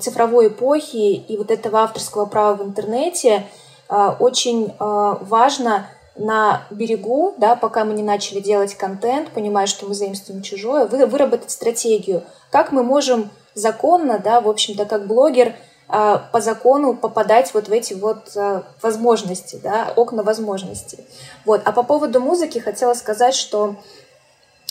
цифровой 0.00 0.48
эпохи 0.48 1.14
и 1.14 1.36
вот 1.36 1.50
этого 1.50 1.80
авторского 1.80 2.26
права 2.26 2.54
в 2.54 2.62
интернете 2.62 3.44
а, 3.88 4.16
очень 4.18 4.72
а, 4.78 5.18
важно 5.20 5.88
на 6.16 6.66
берегу, 6.70 7.34
да, 7.38 7.56
пока 7.56 7.84
мы 7.84 7.94
не 7.94 8.02
начали 8.02 8.40
делать 8.40 8.74
контент, 8.74 9.30
понимая, 9.30 9.66
что 9.66 9.86
мы 9.86 9.94
заимствуем 9.94 10.42
чужое, 10.42 10.86
вы, 10.86 11.06
выработать 11.06 11.50
стратегию, 11.50 12.22
как 12.50 12.72
мы 12.72 12.82
можем 12.82 13.30
законно, 13.54 14.18
да, 14.18 14.40
в 14.40 14.48
общем-то, 14.48 14.84
как 14.84 15.06
блогер, 15.06 15.54
а, 15.94 16.18
по 16.32 16.40
закону 16.40 16.96
попадать 16.96 17.52
вот 17.52 17.68
в 17.68 17.72
эти 17.72 17.92
вот 17.92 18.34
а, 18.34 18.62
возможности, 18.80 19.60
да, 19.62 19.92
окна 19.94 20.22
возможностей. 20.22 21.06
Вот. 21.44 21.60
А 21.66 21.72
по 21.72 21.82
поводу 21.82 22.18
музыки 22.18 22.58
хотела 22.58 22.94
сказать, 22.94 23.34
что 23.34 23.76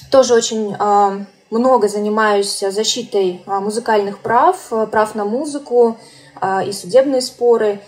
тоже 0.09 0.33
очень 0.33 0.75
а, 0.79 1.19
много 1.51 1.89
занимаюсь 1.89 2.59
защитой 2.59 3.43
музыкальных 3.45 4.19
прав, 4.23 4.57
прав 4.89 5.13
на 5.13 5.25
музыку 5.25 5.97
и 6.65 6.71
судебные 6.71 7.21
споры. 7.21 7.81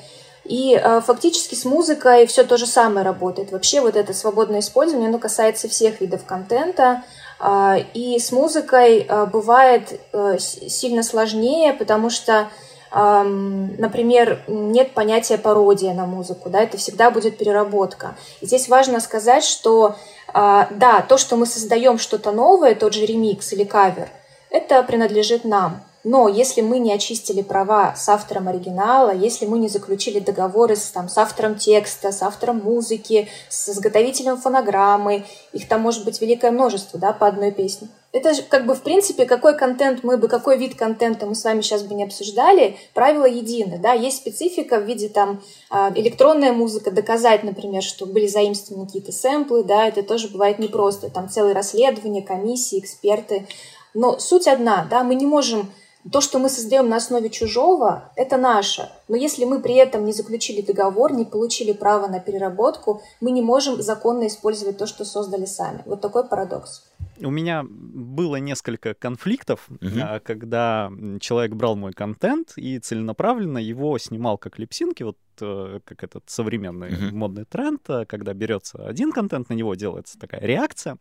И 0.46 0.76
э, 0.76 1.02
фактически 1.02 1.56
с 1.56 1.64
музыкой 1.64 2.26
все 2.28 2.44
то 2.44 2.58
же 2.58 2.66
самое 2.66 3.06
работает. 3.06 3.52
Вообще 3.52 3.80
вот 3.82 3.96
это 3.96 4.14
свободное 4.14 4.60
использование, 4.60 5.10
оно 5.10 5.20
касается 5.20 5.70
всех 5.70 6.02
видов 6.02 6.26
контента. 6.26 7.04
Э, 7.44 7.78
и 7.94 8.20
с 8.20 8.32
музыкой 8.32 9.06
э, 9.08 9.26
бывает 9.26 10.00
э, 10.12 10.38
сильно 10.40 11.04
сложнее, 11.04 11.74
потому 11.74 12.10
что 12.10 12.50
например, 12.96 14.44
нет 14.48 14.92
понятия 14.92 15.40
пародия 15.40 15.96
на 15.96 16.06
музыку, 16.06 16.52
да, 16.52 16.62
это 16.62 16.78
всегда 16.78 17.10
будет 17.10 17.40
переработка. 17.40 18.16
И 18.40 18.46
здесь 18.46 18.70
важно 18.70 19.00
сказать, 19.00 19.44
что 19.44 19.96
да, 20.32 21.04
то, 21.10 21.18
что 21.18 21.36
мы 21.36 21.48
создаем 21.48 21.98
что-то 21.98 22.32
новое, 22.32 22.76
тот 22.76 22.94
же 22.94 23.04
ремикс 23.08 23.52
или 23.54 23.64
кавер, 23.64 24.10
это 24.52 24.84
принадлежит 24.84 25.44
нам. 25.44 25.82
Но 26.04 26.28
если 26.28 26.62
мы 26.62 26.80
не 26.80 26.92
очистили 26.92 27.42
права 27.42 27.96
с 27.96 28.10
автором 28.10 28.50
оригинала, 28.50 29.14
если 29.14 29.46
мы 29.46 29.58
не 29.58 29.70
заключили 29.70 30.20
договоры 30.20 30.76
с, 30.76 30.92
там, 30.92 31.08
с 31.08 31.18
автором 31.18 31.56
текста, 31.56 32.12
с 32.12 32.22
автором 32.22 32.58
музыки, 32.58 33.30
с 33.48 33.70
изготовителем 33.70 34.38
фонограммы, 34.38 35.24
их 35.54 35.68
там 35.68 35.82
может 35.82 36.04
быть 36.04 36.20
великое 36.20 36.52
множество 36.52 37.00
да, 37.00 37.14
по 37.14 37.26
одной 37.26 37.52
песне. 37.52 37.88
Это 38.12 38.34
же 38.34 38.44
как 38.44 38.68
бы 38.68 38.76
в 38.76 38.82
принципе, 38.82 39.26
какой 39.26 39.58
контент 39.58 40.04
мы 40.04 40.18
бы, 40.18 40.28
какой 40.28 40.58
вид 40.58 40.76
контента 40.76 41.26
мы 41.26 41.34
с 41.34 41.44
вами 41.44 41.62
сейчас 41.62 41.82
бы 41.82 41.96
не 41.96 42.04
обсуждали, 42.04 42.78
правила 42.94 43.26
едины, 43.26 43.80
да, 43.80 43.94
есть 43.94 44.18
специфика 44.18 44.80
в 44.80 44.84
виде 44.84 45.10
там 45.10 45.42
а, 45.72 45.92
электронная 45.96 46.54
музыка, 46.54 46.92
доказать, 46.92 47.44
например, 47.44 47.82
что 47.82 48.06
были 48.06 48.28
заимствованы 48.28 48.86
какие-то 48.86 49.12
сэмплы, 49.12 49.64
да, 49.64 49.88
это 49.88 50.04
тоже 50.04 50.28
бывает 50.28 50.60
непросто, 50.60 51.10
там 51.10 51.28
целые 51.28 51.56
расследования, 51.56 52.22
комиссии, 52.22 52.78
эксперты, 52.78 53.48
но 53.96 54.20
суть 54.20 54.48
одна, 54.48 54.86
да, 54.88 55.04
мы 55.04 55.16
не 55.16 55.26
можем 55.26 55.72
то, 56.12 56.22
что 56.22 56.40
мы 56.40 56.50
создаем 56.50 56.90
на 56.90 56.98
основе 56.98 57.30
чужого, 57.30 58.12
это 58.16 58.38
наше. 58.38 58.90
Но 59.08 59.16
если 59.16 59.46
мы 59.46 59.62
при 59.62 59.76
этом 59.76 60.06
не 60.06 60.14
заключили 60.14 60.62
договор, 60.62 61.14
не 61.14 61.26
получили 61.26 61.74
право 61.74 62.08
на 62.08 62.20
переработку, 62.20 63.02
мы 63.22 63.32
не 63.32 63.42
можем 63.42 63.82
законно 63.82 64.28
использовать 64.28 64.78
то, 64.78 64.88
что 64.88 65.06
создали 65.06 65.46
сами. 65.46 65.82
Вот 65.86 66.02
такой 66.02 66.28
парадокс. 66.28 66.84
У 67.20 67.30
меня 67.30 67.64
было 67.70 68.38
несколько 68.38 68.94
конфликтов, 68.94 69.68
угу. 69.70 70.00
когда 70.24 70.92
человек 71.20 71.54
брал 71.54 71.76
мой 71.76 71.94
контент 71.94 72.54
и 72.56 72.80
целенаправленно 72.80 73.60
его 73.60 73.98
снимал 73.98 74.38
как 74.38 74.58
липсинки, 74.58 75.04
вот 75.04 75.18
Э, 75.42 75.80
как 75.84 76.04
этот 76.04 76.30
современный 76.30 76.90
uh-huh. 76.90 77.12
модный 77.12 77.46
тренд, 77.46 77.82
э, 77.90 78.06
когда 78.06 78.34
берется 78.34 78.88
один 78.88 79.12
контент, 79.12 79.50
на 79.50 79.54
него 79.54 79.74
делается 79.74 80.20
такая 80.20 80.42
реакция, 80.42 80.98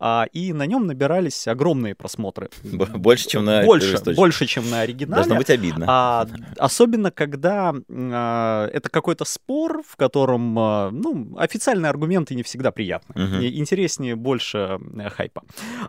а, 0.00 0.26
и 0.32 0.52
на 0.52 0.66
нем 0.66 0.86
набирались 0.86 1.46
огромные 1.46 1.94
просмотры. 1.94 2.48
Больше, 2.94 3.28
чем 3.28 3.44
на 3.44 3.64
больше, 3.64 3.98
больше, 4.14 4.46
чем 4.46 4.68
на 4.70 4.80
оригинале. 4.80 5.16
Должно 5.16 5.36
быть 5.36 5.50
обидно. 5.50 5.86
А, 5.88 6.26
особенно, 6.58 7.10
когда 7.10 7.53
а, 7.54 8.68
это 8.68 8.88
какой-то 8.88 9.24
спор, 9.24 9.82
в 9.86 9.96
котором 9.96 10.58
а, 10.58 10.90
ну, 10.90 11.36
официальные 11.38 11.90
аргументы 11.90 12.34
не 12.34 12.42
всегда 12.42 12.70
приятны. 12.70 13.14
Uh-huh. 13.14 13.48
Интереснее 13.48 14.16
больше 14.16 14.78
хайпа. 15.14 15.42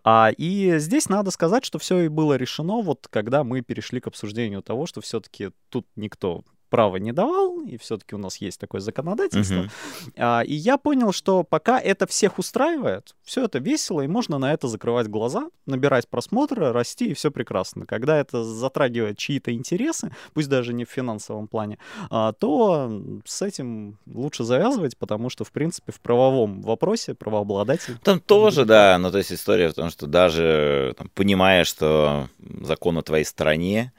А, 0.04 0.32
и 0.36 0.78
здесь 0.78 1.10
надо 1.10 1.32
сказать, 1.32 1.66
что 1.66 1.80
все 1.80 2.02
и 2.02 2.08
было 2.08 2.36
решено, 2.36 2.82
вот 2.82 3.08
когда 3.10 3.44
мы 3.44 3.62
перешли 3.62 4.00
к 4.00 4.08
обсуждению 4.08 4.62
того, 4.62 4.86
что 4.86 5.02
все-таки 5.02 5.52
тут 5.70 5.88
никто 5.96 6.44
права 6.70 6.98
не 6.98 7.12
давал, 7.12 7.62
и 7.62 7.78
все-таки 7.78 8.16
у 8.16 8.18
нас 8.18 8.38
есть 8.38 8.60
такое 8.60 8.82
законодательство. 8.82 9.56
Uh-huh. 9.56 9.70
А, 10.18 10.42
и 10.42 10.54
я 10.54 10.78
понял, 10.78 11.12
что 11.12 11.44
пока 11.44 11.80
это 11.80 12.08
всех 12.08 12.40
устраивает, 12.40 13.16
все 13.24 13.46
это 13.46 13.60
весело, 13.60 14.02
и 14.02 14.08
можно 14.08 14.38
на 14.38 14.54
это 14.54 14.68
закрывать 14.68 15.08
глаза, 15.08 15.50
набирать 15.66 16.08
просмотры, 16.08 16.72
расти, 16.72 17.08
и 17.12 17.14
все 17.14 17.32
прекрасно. 17.32 17.86
Когда 17.86 18.18
это 18.18 18.44
затрагивает 18.44 19.18
чьи-то 19.18 19.54
интересы, 19.54 20.12
пусть 20.34 20.50
даже 20.50 20.74
не 20.74 20.86
в 20.86 20.90
финансовом 20.90 21.48
плане, 21.48 21.78
а, 22.10 22.34
то 22.34 23.02
с 23.26 23.42
этим 23.42 23.98
лучше 24.06 24.44
завязывать, 24.44 24.98
потому 24.98 25.30
что, 25.30 25.44
в 25.44 25.52
принципе, 25.52 25.92
в 25.92 26.00
правовом 26.00 26.62
вопросе 26.62 27.14
правообладатель... 27.14 27.98
Там 28.04 28.20
тоже, 28.20 28.66
да, 28.66 28.98
ну 28.98 29.12
то 29.12 29.18
есть 29.18 29.32
история 29.32 29.70
в 29.70 29.74
том, 29.74 29.90
что 29.90 30.08
даже 30.08 30.94
там, 30.98 31.10
понимая, 31.14 31.64
что 31.64 32.30
закон 32.62 32.96
на 32.96 33.02
твоей 33.02 33.26
стороне, 33.26 33.94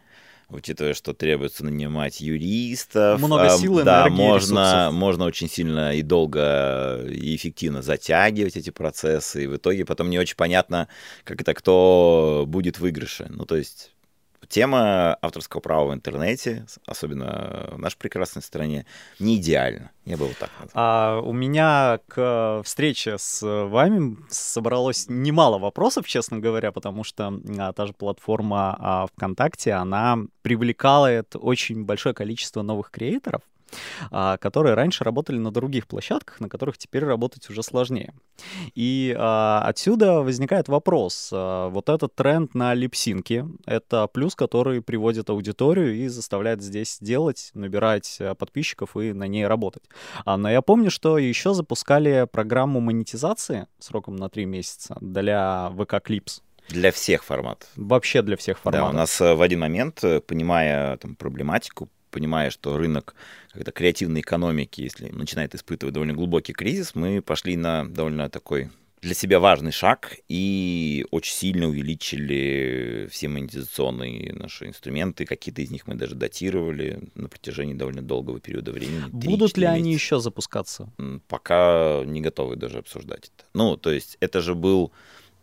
учитывая, 0.49 0.95
что 0.95 1.13
требуется 1.13 1.65
нанимать 1.65 2.21
юристов. 2.21 3.21
Много 3.21 3.51
сил, 3.51 3.83
Да, 3.83 4.09
можно, 4.09 4.91
можно 4.93 5.25
очень 5.25 5.49
сильно 5.49 5.95
и 5.95 6.03
долго 6.03 7.05
и 7.09 7.35
эффективно 7.35 7.83
затягивать 7.83 8.57
эти 8.57 8.71
процессы, 8.71 9.45
и 9.45 9.47
в 9.47 9.57
итоге 9.57 9.85
потом 9.85 10.11
не 10.11 10.19
очень 10.19 10.37
понятно, 10.37 10.89
как 11.25 11.41
это 11.41 11.55
кто 11.55 12.45
будет 12.47 12.79
в 12.79 12.81
выигрыше. 12.81 13.27
Ну, 13.31 13.45
то 13.45 13.57
есть 13.57 13.96
тема 14.49 15.17
авторского 15.23 15.61
права 15.61 15.91
в 15.91 15.95
интернете, 15.95 16.67
особенно 16.87 17.71
в 17.73 17.79
нашей 17.79 17.99
прекрасной 17.99 18.43
стране, 18.43 18.87
не 19.19 19.37
идеальна. 19.37 19.91
Я 20.05 20.17
бы 20.17 20.27
вот 20.27 20.39
так 20.39 20.51
назвал. 20.61 20.71
А, 20.75 21.21
у 21.21 21.33
меня 21.33 21.99
к 22.09 22.63
встрече 22.65 23.17
с 23.19 23.45
вами 23.45 24.17
собралось 24.29 25.07
немало 25.09 25.59
вопросов, 25.59 26.07
честно 26.07 26.39
говоря, 26.39 26.73
потому 26.73 27.05
что 27.05 27.41
а, 27.59 27.73
та 27.73 27.87
же 27.87 27.93
платформа 27.93 28.77
а, 28.79 29.07
ВКонтакте, 29.09 29.73
она 29.73 30.19
привлекает 30.43 31.35
очень 31.35 31.85
большое 31.85 32.15
количество 32.15 32.63
новых 32.63 32.91
креаторов, 32.91 33.43
а, 34.11 34.37
которые 34.39 34.75
раньше 34.75 35.05
работали 35.05 35.39
на 35.39 35.51
других 35.51 35.87
площадках, 35.87 36.41
на 36.41 36.49
которых 36.49 36.79
теперь 36.79 37.05
работать 37.05 37.49
уже 37.51 37.63
сложнее. 37.63 38.15
И 38.75 39.15
а, 39.19 39.63
отсюда 39.67 40.21
возникает 40.21 40.69
вопрос. 40.69 41.31
А, 41.33 41.69
вот 41.69 41.89
этот 41.89 42.15
тренд 42.15 42.55
на 42.55 42.75
липсинки— 42.75 43.45
это 43.67 44.07
плюс, 44.07 44.35
который 44.35 44.83
приводит 44.83 45.31
аудиторию 45.31 45.95
и 45.95 46.09
заставляет 46.09 46.63
здесь 46.63 46.99
делать, 47.01 47.51
набирать 47.55 48.21
подписчиков 48.39 48.97
и 48.97 49.13
на 49.13 49.27
ней 49.27 49.47
работать. 49.47 49.83
Но 50.25 50.51
я 50.51 50.63
помню, 50.63 50.91
что 50.91 51.19
еще 51.19 51.55
запускали 51.55 52.27
программу 52.31 52.81
монетизации 52.81 53.67
сроком 53.79 54.17
на 54.17 54.29
три 54.29 54.45
месяца 54.45 54.97
для 55.01 55.71
ВК 55.77 55.95
Clips. 55.95 56.41
Для 56.69 56.91
всех 56.91 57.25
форматов. 57.25 57.69
Вообще 57.77 58.23
для 58.23 58.37
всех 58.37 58.59
форматов. 58.59 58.89
Да, 58.89 58.91
у 58.91 58.99
нас 58.99 59.21
э, 59.21 59.35
в 59.35 59.43
один 59.43 59.61
момент, 59.61 60.03
э, 60.03 60.21
понимая 60.21 60.97
там, 60.97 61.15
проблематику, 61.15 61.89
понимая, 62.17 62.49
что 62.51 62.79
рынок 62.79 63.15
когда 63.53 63.73
креативной 63.73 64.23
экономики, 64.23 64.81
если 64.81 65.09
начинает 65.09 65.55
испытывать 65.55 65.93
довольно 65.93 66.15
глубокий 66.15 66.55
кризис, 66.55 66.95
мы 66.95 67.21
пошли 67.21 67.57
на 67.57 67.87
довольно 67.87 68.31
такой 68.31 68.71
для 69.03 69.15
себя 69.15 69.39
важный 69.39 69.73
шаг 69.73 70.17
и 70.29 71.07
очень 71.11 71.35
сильно 71.35 71.69
увеличили 71.69 73.07
все 73.11 73.29
монетизационные 73.29 74.33
наши 74.33 74.67
инструменты. 74.67 75.27
Какие-то 75.27 75.61
из 75.61 75.71
них 75.71 75.87
мы 75.87 75.95
даже 75.95 76.15
датировали 76.15 77.01
на 77.15 77.29
протяжении 77.29 77.75
довольно 77.75 78.03
долгого 78.03 78.41
периода 78.41 78.73
времени. 78.73 79.05
Будут 79.13 79.59
ли 79.59 79.67
они 79.67 79.93
еще 79.93 80.19
запускаться? 80.19 80.91
Пока 81.29 82.03
не 82.07 82.23
готовы 82.23 82.57
даже 82.57 82.79
обсуждать 82.79 83.31
это. 83.35 83.45
Ну, 83.53 83.77
то 83.77 83.91
есть 83.91 84.17
это 84.21 84.41
же 84.41 84.55
был 84.55 84.93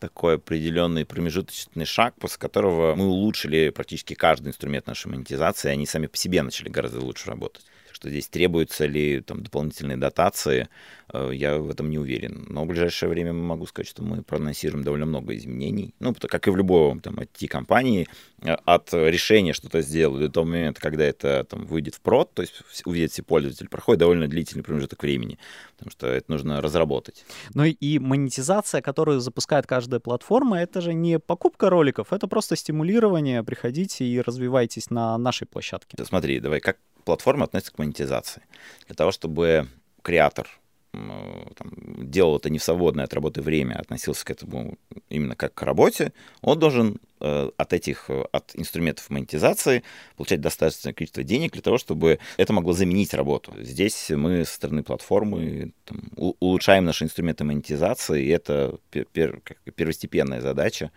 такой 0.03 0.35
определенный 0.35 1.05
промежуточный 1.05 1.85
шаг, 1.85 2.13
после 2.19 2.37
которого 2.37 2.93
мы 2.93 3.05
улучшили 3.05 3.69
практически 3.69 4.15
каждый 4.15 4.49
инструмент 4.49 4.85
нашей 4.85 5.07
монетизации, 5.07 5.69
и 5.69 5.71
они 5.71 5.85
сами 5.85 6.07
по 6.07 6.17
себе 6.17 6.41
начали 6.41 6.67
гораздо 6.67 6.99
лучше 6.99 7.29
работать 7.29 7.63
что 8.03 8.09
здесь 8.09 8.27
требуются 8.27 8.85
ли 8.85 9.21
там 9.21 9.43
дополнительные 9.43 9.95
дотации, 9.95 10.67
э, 11.13 11.31
я 11.33 11.57
в 11.57 11.69
этом 11.69 11.89
не 11.89 11.97
уверен. 11.97 12.45
Но 12.49 12.65
в 12.65 12.67
ближайшее 12.67 13.07
время 13.07 13.31
могу 13.31 13.65
сказать, 13.65 13.87
что 13.87 14.03
мы 14.03 14.23
проанонсируем 14.23 14.83
довольно 14.83 15.05
много 15.05 15.33
изменений. 15.37 15.95
Ну, 16.01 16.13
как 16.13 16.45
и 16.47 16.51
в 16.51 16.57
любой 16.57 16.99
там 16.99 17.15
IT-компании, 17.15 18.09
э, 18.41 18.57
от 18.65 18.93
решения 18.93 19.53
что-то 19.53 19.81
сделать 19.81 20.19
до 20.19 20.29
того 20.29 20.45
момента, 20.45 20.81
когда 20.81 21.05
это 21.05 21.45
там 21.49 21.65
выйдет 21.65 21.95
в 21.95 22.01
прод, 22.01 22.33
то 22.33 22.41
есть 22.41 22.61
увидят 22.83 23.13
все 23.13 23.23
пользователи, 23.23 23.67
проходит 23.67 24.01
довольно 24.01 24.27
длительный 24.27 24.65
промежуток 24.65 25.01
времени, 25.01 25.39
потому 25.77 25.89
что 25.89 26.07
это 26.07 26.29
нужно 26.29 26.59
разработать. 26.59 27.23
Ну 27.53 27.63
и 27.63 27.99
монетизация, 27.99 28.81
которую 28.81 29.21
запускает 29.21 29.65
каждая 29.65 30.01
платформа, 30.01 30.59
это 30.59 30.81
же 30.81 30.93
не 30.93 31.19
покупка 31.19 31.69
роликов, 31.69 32.11
это 32.11 32.27
просто 32.27 32.57
стимулирование. 32.57 33.43
Приходите 33.43 34.03
и 34.03 34.19
развивайтесь 34.19 34.89
на 34.89 35.17
нашей 35.17 35.47
площадке. 35.47 35.95
Смотри, 36.03 36.41
давай, 36.41 36.59
как 36.59 36.77
платформа 37.03 37.45
относится 37.45 37.73
к 37.73 37.77
монетизации. 37.79 38.43
Для 38.87 38.95
того, 38.95 39.11
чтобы 39.11 39.67
креатор 40.01 40.47
там, 40.93 41.71
делал 41.97 42.38
это 42.38 42.49
не 42.49 42.60
в 42.60 42.63
свободное 42.63 43.06
от 43.06 43.13
работы 43.13 43.41
время, 43.41 43.75
относился 43.75 44.23
к 44.25 44.32
этому 44.32 44.77
именно 45.10 45.36
как 45.36 45.53
к 45.53 45.63
работе, 45.63 46.13
он 46.41 46.60
должен 46.60 46.99
э, 47.19 47.49
от 47.58 47.73
этих, 47.73 48.10
э, 48.10 48.23
от 48.32 48.51
инструментов 48.53 49.10
монетизации 49.10 49.84
получать 50.17 50.41
достаточное 50.41 50.93
количество 50.93 51.23
денег 51.23 51.53
для 51.53 51.62
того, 51.62 51.79
чтобы 51.79 52.19
это 52.38 52.53
могло 52.53 52.73
заменить 52.73 53.13
работу. 53.15 53.53
Здесь 53.60 54.12
мы 54.12 54.45
со 54.45 54.53
стороны 54.53 54.84
платформы 54.84 55.73
там, 55.86 56.01
улучшаем 56.15 56.86
наши 56.86 57.06
инструменты 57.06 57.43
монетизации, 57.43 58.25
и 58.25 58.29
это 58.29 58.77
пер, 58.91 59.06
пер, 59.12 59.41
первостепенная 59.75 60.41
задача. 60.41 60.91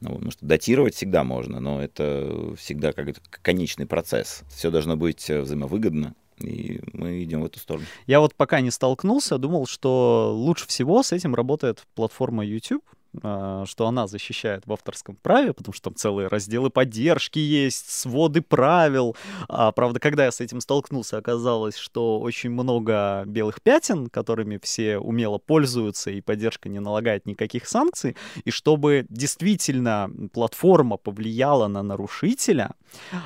Ну, 0.00 0.14
потому 0.14 0.30
что 0.30 0.46
датировать 0.46 0.94
всегда 0.94 1.24
можно, 1.24 1.60
но 1.60 1.82
это 1.82 2.54
всегда 2.56 2.92
как 2.92 3.16
конечный 3.42 3.86
процесс. 3.86 4.44
Все 4.48 4.70
должно 4.70 4.96
быть 4.96 5.28
взаимовыгодно 5.28 6.14
и 6.44 6.80
мы 6.92 7.22
идем 7.22 7.42
в 7.42 7.46
эту 7.46 7.58
сторону. 7.58 7.86
Я 8.06 8.20
вот 8.20 8.34
пока 8.34 8.60
не 8.60 8.70
столкнулся, 8.70 9.38
думал, 9.38 9.66
что 9.66 10.32
лучше 10.34 10.66
всего 10.66 11.02
с 11.02 11.12
этим 11.12 11.34
работает 11.34 11.84
платформа 11.94 12.44
YouTube, 12.44 12.84
что 13.14 13.86
она 13.86 14.06
защищает 14.06 14.66
в 14.66 14.72
авторском 14.72 15.16
праве, 15.16 15.52
потому 15.52 15.74
что 15.74 15.90
там 15.90 15.94
целые 15.96 16.28
разделы 16.28 16.70
поддержки 16.70 17.38
есть, 17.38 17.90
своды 17.90 18.40
правил. 18.40 19.16
А, 19.48 19.72
правда, 19.72 20.00
когда 20.00 20.24
я 20.24 20.32
с 20.32 20.40
этим 20.40 20.60
столкнулся, 20.60 21.18
оказалось, 21.18 21.76
что 21.76 22.20
очень 22.20 22.50
много 22.50 23.24
белых 23.26 23.60
пятен, 23.60 24.08
которыми 24.08 24.58
все 24.62 24.98
умело 24.98 25.38
пользуются, 25.38 26.10
и 26.10 26.20
поддержка 26.20 26.68
не 26.68 26.80
налагает 26.80 27.26
никаких 27.26 27.68
санкций. 27.68 28.16
И 28.44 28.50
чтобы 28.50 29.06
действительно 29.08 30.10
платформа 30.32 30.96
повлияла 30.96 31.68
на 31.68 31.82
нарушителя, 31.82 32.72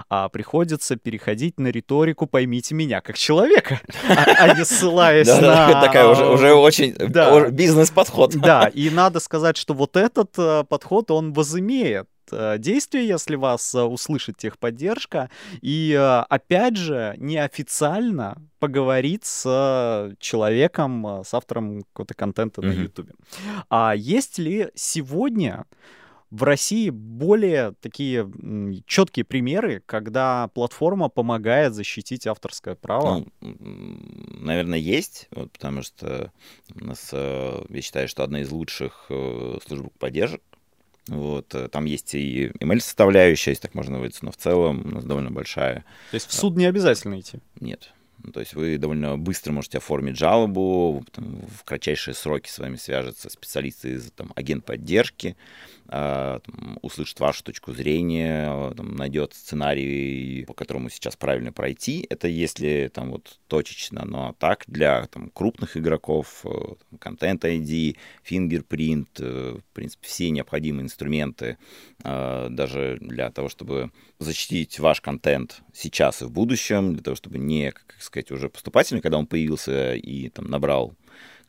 а, 0.08 0.28
приходится 0.28 0.96
переходить 0.96 1.58
на 1.58 1.68
риторику 1.68 2.26
«поймите 2.26 2.74
меня 2.74 3.00
как 3.00 3.16
человека», 3.16 3.80
а, 4.08 4.24
а 4.38 4.54
не 4.54 4.64
ссылаясь 4.64 5.28
на... 5.28 5.80
Такая 5.80 6.08
уже 6.08 6.54
очень 6.54 6.92
бизнес-подход. 7.52 8.34
Да, 8.36 8.68
и 8.68 8.90
надо 8.90 9.20
сказать, 9.20 9.56
что 9.56 9.75
вот 9.76 9.96
этот 9.96 10.38
э, 10.38 10.64
подход, 10.64 11.10
он 11.10 11.32
возымеет 11.32 12.08
э, 12.32 12.58
действие, 12.58 13.06
если 13.06 13.36
вас 13.36 13.74
э, 13.74 13.82
услышит 13.82 14.36
техподдержка, 14.36 15.30
и, 15.60 15.94
опять 16.28 16.76
же, 16.76 17.14
неофициально 17.18 18.36
поговорить 18.58 19.24
с 19.24 20.14
человеком, 20.18 21.22
с 21.24 21.32
автором 21.34 21.82
какого-то 21.82 22.14
контента 22.14 22.60
mm-hmm. 22.60 22.66
на 22.66 22.72
YouTube. 22.72 23.10
А 23.70 23.94
есть 23.94 24.38
ли 24.38 24.70
сегодня 24.74 25.66
в 26.30 26.42
России 26.42 26.90
более 26.90 27.74
такие 27.80 28.30
четкие 28.86 29.24
примеры, 29.24 29.82
когда 29.86 30.48
платформа 30.48 31.08
помогает 31.08 31.74
защитить 31.74 32.26
авторское 32.26 32.74
право? 32.74 33.24
Ну, 33.40 33.56
наверное, 34.40 34.78
есть, 34.78 35.28
вот, 35.30 35.52
потому 35.52 35.82
что 35.82 36.32
у 36.74 36.84
нас, 36.84 37.10
э, 37.12 37.64
я 37.68 37.82
считаю, 37.82 38.08
что 38.08 38.24
одна 38.24 38.40
из 38.40 38.50
лучших 38.50 39.06
э, 39.08 39.58
служб 39.66 39.92
поддержек 39.98 40.42
вот, 41.08 41.54
э, 41.54 41.68
там 41.68 41.84
есть 41.84 42.14
и 42.14 42.48
email-составляющая, 42.60 43.52
если 43.52 43.62
так 43.62 43.74
можно 43.74 43.98
выразиться, 43.98 44.24
но 44.24 44.32
в 44.32 44.36
целом 44.36 44.82
у 44.84 44.88
нас 44.88 45.04
довольно 45.04 45.30
большая. 45.30 45.84
То 46.10 46.16
есть 46.16 46.28
в 46.28 46.32
суд 46.32 46.56
не 46.56 46.66
обязательно 46.66 47.20
идти? 47.20 47.38
Нет. 47.60 47.92
Ну, 48.24 48.32
то 48.32 48.40
есть 48.40 48.54
вы 48.54 48.76
довольно 48.76 49.16
быстро 49.16 49.52
можете 49.52 49.78
оформить 49.78 50.16
жалобу, 50.16 51.04
там, 51.12 51.42
в 51.42 51.62
кратчайшие 51.64 52.14
сроки 52.14 52.48
с 52.48 52.58
вами 52.58 52.76
свяжется 52.76 53.30
специалисты 53.30 53.90
из 53.90 54.10
там, 54.10 54.32
агент 54.34 54.64
поддержки, 54.64 55.36
там, 55.88 56.78
услышит 56.82 57.20
вашу 57.20 57.44
точку 57.44 57.72
зрения, 57.72 58.72
там, 58.74 58.96
найдет 58.96 59.34
сценарий, 59.34 60.44
по 60.46 60.54
которому 60.54 60.90
сейчас 60.90 61.16
правильно 61.16 61.52
пройти. 61.52 62.06
Это 62.08 62.28
если 62.28 62.90
там 62.92 63.10
вот 63.10 63.38
точечно, 63.48 64.04
но 64.04 64.34
так 64.38 64.64
для 64.66 65.06
там, 65.06 65.30
крупных 65.30 65.76
игроков, 65.76 66.44
э, 66.44 66.48
Content 66.98 67.40
ID, 67.40 67.96
э, 69.20 69.58
в 69.58 69.74
принципе, 69.74 70.06
все 70.06 70.30
необходимые 70.30 70.84
инструменты 70.84 71.58
э, 72.02 72.48
даже 72.50 72.98
для 73.00 73.30
того, 73.30 73.48
чтобы 73.48 73.90
защитить 74.18 74.78
ваш 74.78 75.00
контент 75.00 75.62
сейчас 75.72 76.22
и 76.22 76.24
в 76.24 76.30
будущем, 76.30 76.94
для 76.94 77.02
того, 77.02 77.16
чтобы 77.16 77.38
не, 77.38 77.72
как 77.72 77.96
сказать, 78.00 78.30
уже 78.30 78.48
поступательно, 78.48 79.00
когда 79.00 79.18
он 79.18 79.26
появился 79.26 79.94
и 79.94 80.28
там 80.30 80.46
набрал 80.46 80.94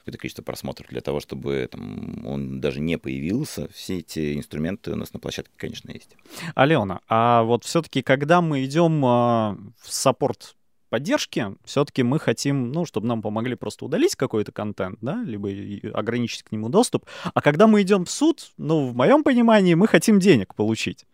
какое-то 0.08 0.20
количество 0.20 0.44
просмотров 0.44 0.90
для 0.90 1.02
того, 1.02 1.20
чтобы 1.20 1.68
там, 1.70 2.26
он 2.26 2.62
даже 2.62 2.80
не 2.80 2.98
появился. 2.98 3.68
Все 3.74 3.98
эти 3.98 4.38
инструменты 4.38 4.94
у 4.94 4.96
нас 4.96 5.12
на 5.12 5.20
площадке, 5.20 5.52
конечно, 5.58 5.92
есть. 5.92 6.16
Алена, 6.56 7.02
а 7.10 7.44
вот 7.44 7.66
все-таки, 7.66 8.02
когда 8.02 8.40
мы 8.42 8.64
идем 8.64 9.04
а, 9.06 9.58
в 9.78 9.92
саппорт 9.92 10.56
поддержки, 10.90 11.56
все-таки 11.66 12.04
мы 12.04 12.20
хотим, 12.20 12.72
ну, 12.72 12.86
чтобы 12.86 13.08
нам 13.08 13.22
помогли 13.22 13.56
просто 13.56 13.84
удалить 13.84 14.16
какой-то 14.16 14.54
контент, 14.54 15.00
да, 15.02 15.22
либо 15.26 15.50
ограничить 15.94 16.44
к 16.44 16.54
нему 16.54 16.70
доступ. 16.70 17.06
А 17.34 17.42
когда 17.42 17.68
мы 17.68 17.82
идем 17.82 18.06
в 18.06 18.10
суд, 18.10 18.52
ну, 18.58 18.88
в 18.88 18.96
моем 18.96 19.24
понимании, 19.24 19.74
мы 19.74 19.88
хотим 19.88 20.20
денег 20.20 20.56
получить. 20.56 21.06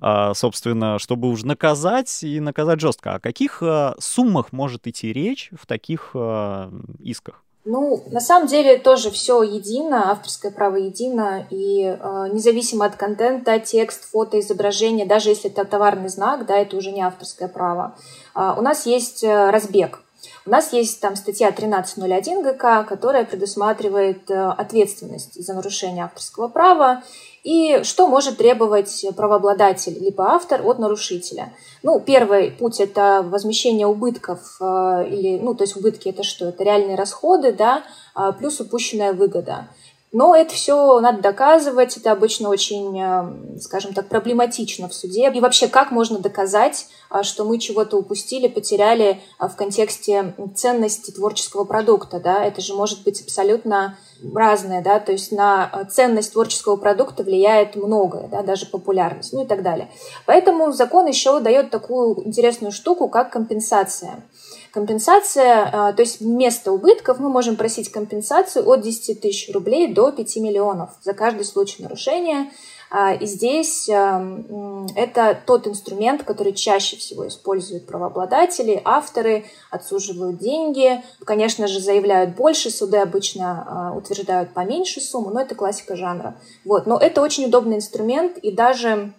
А, 0.00 0.34
собственно, 0.34 0.98
чтобы 0.98 1.28
уж 1.28 1.44
наказать 1.44 2.24
и 2.24 2.40
наказать 2.40 2.80
жестко. 2.80 3.14
О 3.14 3.20
каких 3.20 3.62
а, 3.62 3.94
суммах 4.00 4.52
может 4.52 4.88
идти 4.88 5.12
речь 5.12 5.50
в 5.52 5.66
таких 5.66 6.10
а, 6.14 6.72
исках? 6.98 7.44
Ну, 7.72 8.02
на 8.10 8.18
самом 8.18 8.48
деле 8.48 8.78
тоже 8.78 9.12
все 9.12 9.44
едино, 9.44 10.10
авторское 10.10 10.50
право 10.50 10.74
едино, 10.74 11.46
и 11.50 11.84
э, 11.84 12.28
независимо 12.32 12.84
от 12.84 12.96
контента, 12.96 13.60
текст, 13.60 14.10
фото, 14.10 14.40
изображение, 14.40 15.06
даже 15.06 15.28
если 15.28 15.48
это 15.52 15.64
товарный 15.64 16.08
знак, 16.08 16.46
да, 16.46 16.56
это 16.56 16.76
уже 16.76 16.90
не 16.90 17.00
авторское 17.00 17.46
право. 17.46 17.94
Э, 18.34 18.54
у 18.58 18.60
нас 18.60 18.86
есть 18.86 19.22
э, 19.22 19.50
разбег. 19.50 20.00
У 20.46 20.50
нас 20.50 20.72
есть 20.72 21.00
там 21.00 21.14
статья 21.14 21.50
13.01 21.50 22.42
ГК, 22.42 22.82
которая 22.82 23.24
предусматривает 23.24 24.28
э, 24.32 24.34
ответственность 24.34 25.40
за 25.40 25.54
нарушение 25.54 26.06
авторского 26.06 26.48
права 26.48 27.04
и 27.42 27.80
что 27.84 28.06
может 28.06 28.38
требовать 28.38 29.04
правообладатель 29.16 29.96
либо 29.98 30.32
автор 30.32 30.60
от 30.64 30.78
нарушителя. 30.78 31.52
Ну, 31.82 32.00
первый 32.00 32.50
путь– 32.50 32.80
это 32.80 33.22
возмещение 33.26 33.86
убытков, 33.86 34.58
э, 34.60 35.06
или, 35.08 35.38
ну, 35.38 35.54
то 35.54 35.64
есть 35.64 35.76
убытки– 35.76 36.08
это 36.10 36.22
что? 36.22 36.48
Это 36.48 36.62
реальные 36.64 36.96
расходы, 36.96 37.52
да, 37.52 37.82
а, 38.14 38.32
плюс 38.32 38.60
упущенная 38.60 39.12
выгода. 39.12 39.68
Но 40.12 40.34
это 40.34 40.54
все 40.54 40.98
надо 40.98 41.22
доказывать, 41.22 41.96
это 41.96 42.10
обычно 42.10 42.48
очень, 42.48 43.00
э, 43.00 43.60
скажем 43.60 43.94
так, 43.94 44.08
проблематично 44.08 44.88
в 44.88 44.94
суде. 44.94 45.30
И 45.32 45.40
вообще, 45.40 45.68
как 45.68 45.92
можно 45.92 46.18
доказать, 46.18 46.88
э, 47.10 47.22
что 47.22 47.44
мы 47.44 47.58
чего-то 47.58 47.96
упустили, 47.96 48.48
потеряли 48.48 49.20
э, 49.38 49.46
в 49.46 49.54
контексте 49.54 50.34
ценности 50.56 51.12
творческого 51.12 51.64
продукта, 51.64 52.18
да? 52.18 52.44
Это 52.44 52.60
же 52.60 52.74
может 52.74 53.04
быть 53.04 53.22
абсолютно 53.22 53.96
разное, 54.34 54.82
да, 54.82 54.98
то 55.00 55.12
есть 55.12 55.32
на 55.32 55.86
ценность 55.90 56.32
творческого 56.32 56.76
продукта 56.76 57.22
влияет 57.22 57.76
многое, 57.76 58.28
да, 58.28 58.42
даже 58.42 58.66
популярность, 58.66 59.32
ну 59.32 59.44
и 59.44 59.46
так 59.46 59.62
далее. 59.62 59.88
Поэтому 60.26 60.72
закон 60.72 61.06
еще 61.06 61.40
дает 61.40 61.70
такую 61.70 62.26
интересную 62.26 62.72
штуку, 62.72 63.08
как 63.08 63.30
компенсация. 63.30 64.22
Компенсация, 64.72 65.68
а, 65.72 65.92
то 65.92 66.02
есть 66.02 66.20
вместо 66.20 66.72
убытков 66.72 67.18
мы 67.18 67.28
можем 67.28 67.56
просить 67.56 67.90
компенсацию 67.90 68.68
от 68.68 68.82
10 68.82 69.20
тысяч 69.20 69.52
рублей 69.52 69.92
до 69.92 70.12
5 70.12 70.36
миллионов 70.36 70.90
за 71.02 71.12
каждый 71.12 71.44
случай 71.44 71.82
нарушения. 71.82 72.50
А, 72.90 73.14
и 73.14 73.26
здесь 73.26 73.88
это 73.88 75.38
тот 75.46 75.66
инструмент, 75.66 76.24
который 76.24 76.52
чаще 76.52 76.96
всего 76.96 77.28
используют 77.28 77.86
правообладатели, 77.86 78.80
авторы, 78.84 79.44
отсуживают 79.70 80.38
деньги. 80.38 81.02
Конечно 81.24 81.68
же, 81.68 81.80
заявляют 81.80 82.34
больше, 82.34 82.70
суды 82.70 82.98
обычно 82.98 83.66
а, 83.66 83.96
утверждают 83.96 84.52
поменьше 84.52 85.00
сумму, 85.00 85.30
но 85.30 85.40
это 85.40 85.54
классика 85.54 85.96
жанра. 85.96 86.36
Вот. 86.64 86.86
Но 86.86 86.98
это 86.98 87.22
очень 87.22 87.46
удобный 87.46 87.76
инструмент, 87.76 88.38
и 88.38 88.50
даже 88.50 89.12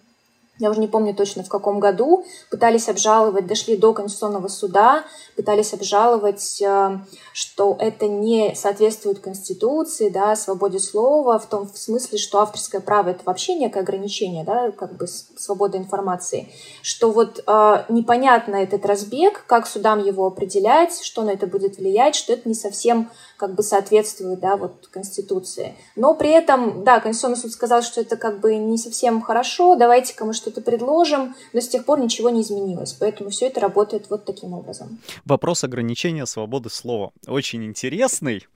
я 0.62 0.70
уже 0.70 0.78
не 0.78 0.86
помню 0.86 1.12
точно 1.12 1.42
в 1.42 1.48
каком 1.48 1.80
году, 1.80 2.24
пытались 2.48 2.88
обжаловать, 2.88 3.48
дошли 3.48 3.76
до 3.76 3.92
Конституционного 3.92 4.46
суда, 4.46 5.04
пытались 5.34 5.74
обжаловать, 5.74 6.62
э, 6.62 6.98
что 7.32 7.76
это 7.80 8.06
не 8.06 8.54
соответствует 8.54 9.18
Конституции, 9.18 10.08
да, 10.08 10.36
свободе 10.36 10.78
слова, 10.78 11.40
в 11.40 11.46
том 11.46 11.68
смысле, 11.74 12.16
что 12.16 12.38
авторское 12.40 12.80
право— 12.80 13.08
это 13.10 13.22
вообще 13.24 13.56
некое 13.56 13.80
ограничение, 13.80 14.44
да, 14.44 14.70
как 14.70 14.96
бы 14.96 15.08
свобода 15.08 15.78
информации, 15.78 16.48
что 16.82 17.10
вот 17.10 17.42
э, 17.44 17.84
непонятно 17.88 18.54
этот 18.54 18.86
разбег, 18.86 19.44
как 19.48 19.66
судам 19.66 20.04
его 20.04 20.26
определять, 20.26 21.02
что 21.02 21.22
на 21.22 21.30
это 21.30 21.48
будет 21.48 21.78
влиять, 21.78 22.14
что 22.14 22.32
это 22.32 22.48
не 22.48 22.54
совсем 22.54 23.10
как 23.36 23.56
бы 23.56 23.64
соответствует, 23.64 24.38
да, 24.38 24.56
вот 24.56 24.86
Конституции. 24.92 25.74
Но 25.96 26.14
при 26.14 26.30
этом, 26.30 26.84
да, 26.84 27.00
Конституционный 27.00 27.38
суд 27.38 27.50
сказал, 27.50 27.82
что 27.82 28.00
это 28.00 28.16
как 28.16 28.38
бы 28.38 28.54
не 28.54 28.78
совсем 28.78 29.20
хорошо, 29.20 29.74
давайте-ка 29.74 30.24
мы 30.24 30.32
что-то 30.52 30.70
предложим, 30.70 31.34
но 31.52 31.60
с 31.60 31.68
тех 31.68 31.84
пор 31.84 32.00
ничего 32.00 32.30
не 32.30 32.42
изменилось, 32.42 32.92
поэтому 32.92 33.30
все 33.30 33.46
это 33.46 33.60
работает 33.60 34.10
вот 34.10 34.24
таким 34.24 34.52
образом. 34.52 34.98
Вопрос 35.24 35.64
ограничения 35.64 36.26
свободы 36.26 36.70
слова 36.70 37.12
очень 37.26 37.64
интересный. 37.64 38.46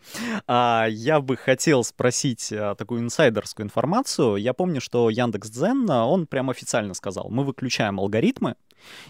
А, 0.46 0.86
я 0.88 1.20
бы 1.20 1.36
хотел 1.36 1.84
спросить 1.84 2.52
а, 2.52 2.74
такую 2.74 3.00
инсайдерскую 3.00 3.64
информацию. 3.64 4.36
Я 4.36 4.52
помню, 4.52 4.80
что 4.80 5.10
Яндекс.Дзен, 5.10 5.90
а, 5.90 6.06
он 6.06 6.26
прям 6.26 6.50
официально 6.50 6.94
сказал, 6.94 7.28
мы 7.30 7.44
выключаем 7.44 7.98
алгоритмы, 7.98 8.56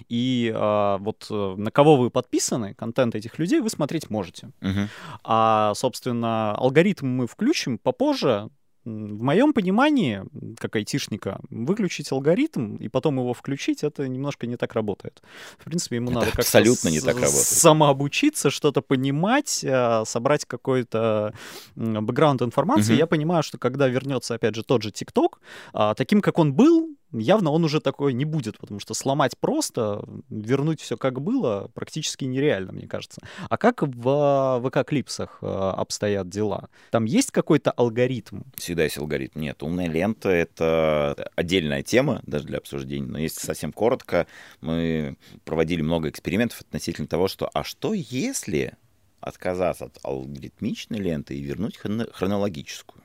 и 0.08 0.52
э, 0.54 0.96
вот 1.00 1.26
э, 1.30 1.54
на 1.56 1.70
кого 1.70 1.96
вы 1.96 2.10
подписаны, 2.10 2.74
контент 2.74 3.14
этих 3.14 3.38
людей 3.38 3.60
вы 3.60 3.70
смотреть 3.70 4.10
можете. 4.10 4.50
Uh-huh. 4.60 4.88
А, 5.24 5.74
собственно, 5.74 6.54
алгоритм 6.54 7.06
мы 7.08 7.26
включим 7.26 7.78
попозже, 7.78 8.48
В 8.86 9.22
моем 9.22 9.52
понимании, 9.52 10.22
как 10.60 10.76
айтишника, 10.76 11.40
выключить 11.50 12.12
алгоритм 12.12 12.76
и 12.76 12.86
потом 12.88 13.18
его 13.18 13.34
включить, 13.34 13.82
это 13.82 14.06
немножко 14.06 14.46
не 14.46 14.56
так 14.56 14.74
работает. 14.74 15.22
В 15.58 15.64
принципе, 15.64 15.96
ему 15.96 16.10
это 16.10 16.20
надо 16.20 16.26
как-то 16.26 16.42
абсолютно 16.42 16.88
не 16.90 17.00
так 17.00 17.16
работает. 17.16 17.34
самообучиться, 17.34 18.48
что-то 18.50 18.82
понимать, 18.82 19.64
а, 19.68 20.04
собрать 20.04 20.44
какой-то 20.44 21.34
бэкграунд 21.74 22.42
информации. 22.42 22.92
Угу. 22.92 22.98
Я 22.98 23.06
понимаю, 23.08 23.42
что 23.42 23.58
когда 23.58 23.88
вернется, 23.88 24.36
опять 24.36 24.54
же, 24.54 24.62
тот 24.62 24.82
же 24.82 24.92
ТикТок, 24.92 25.40
а, 25.72 25.94
таким, 25.94 26.20
как 26.20 26.38
он 26.38 26.54
был, 26.54 26.95
явно 27.12 27.50
он 27.50 27.64
уже 27.64 27.80
такой 27.80 28.12
не 28.12 28.24
будет, 28.24 28.58
потому 28.58 28.80
что 28.80 28.94
сломать 28.94 29.36
просто, 29.38 30.04
вернуть 30.28 30.80
все 30.80 30.96
как 30.96 31.20
было, 31.20 31.70
практически 31.74 32.24
нереально, 32.24 32.72
мне 32.72 32.86
кажется. 32.86 33.20
А 33.48 33.56
как 33.56 33.82
в 33.82 34.62
ВК-клипсах 34.64 35.38
э, 35.42 35.46
обстоят 35.46 36.28
дела? 36.28 36.68
Там 36.90 37.04
есть 37.04 37.30
какой-то 37.30 37.70
алгоритм? 37.70 38.42
Всегда 38.56 38.84
есть 38.84 38.98
алгоритм. 38.98 39.40
Нет, 39.40 39.62
умная 39.62 39.88
лента— 39.88 40.28
это 40.30 41.30
отдельная 41.34 41.82
тема 41.82 42.22
даже 42.26 42.44
для 42.44 42.58
обсуждения. 42.58 43.06
Но 43.06 43.18
если 43.18 43.40
совсем 43.40 43.72
коротко, 43.72 44.26
мы 44.60 45.16
проводили 45.44 45.82
много 45.82 46.08
экспериментов 46.08 46.60
относительно 46.60 47.06
того, 47.06 47.28
что 47.28 47.50
а 47.52 47.64
что 47.64 47.94
если 47.94 48.74
отказаться 49.20 49.86
от 49.86 49.98
алгоритмичной 50.02 50.98
ленты 50.98 51.36
и 51.36 51.42
вернуть 51.42 51.76
хронологическую? 51.76 53.02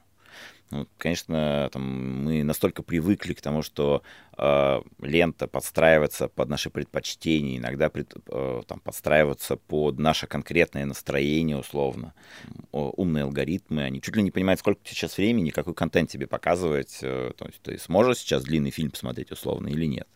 Ну, 0.72 0.88
конечно, 0.98 1.70
там, 1.72 2.24
мы 2.24 2.44
настолько 2.44 2.82
привыкли 2.82 3.34
к 3.34 3.42
тому, 3.42 3.62
что 3.62 4.04
э, 4.38 4.82
лента 5.02 5.48
подстраивается 5.48 6.30
под 6.30 6.48
наши 6.48 6.70
предпочтения, 6.70 7.58
иногда 7.58 7.90
пред, 7.90 8.14
э, 8.28 8.62
там, 8.66 8.80
подстраиваться 8.80 9.58
под 9.58 10.00
наше 10.00 10.28
конкретное 10.28 10.86
настроение 10.86 11.58
условно. 11.58 12.14
Умные 12.72 13.26
алгоритмы, 13.26 13.84
они 13.84 14.02
чуть 14.02 14.16
ли 14.16 14.24
не 14.24 14.32
понимают, 14.32 14.62
сколько 14.62 14.80
сейчас 14.86 15.18
времени, 15.18 15.50
какой 15.50 15.74
контент 15.74 16.10
тебе 16.10 16.26
показывать. 16.26 17.00
Э, 17.02 17.34
то 17.38 17.46
есть 17.48 17.62
ты 17.62 17.78
сможешь 17.78 18.20
сейчас 18.20 18.44
длинный 18.44 18.72
фильм 18.72 18.92
посмотреть 18.92 19.32
условно 19.32 19.68
или 19.68 19.86
нет. 19.86 20.08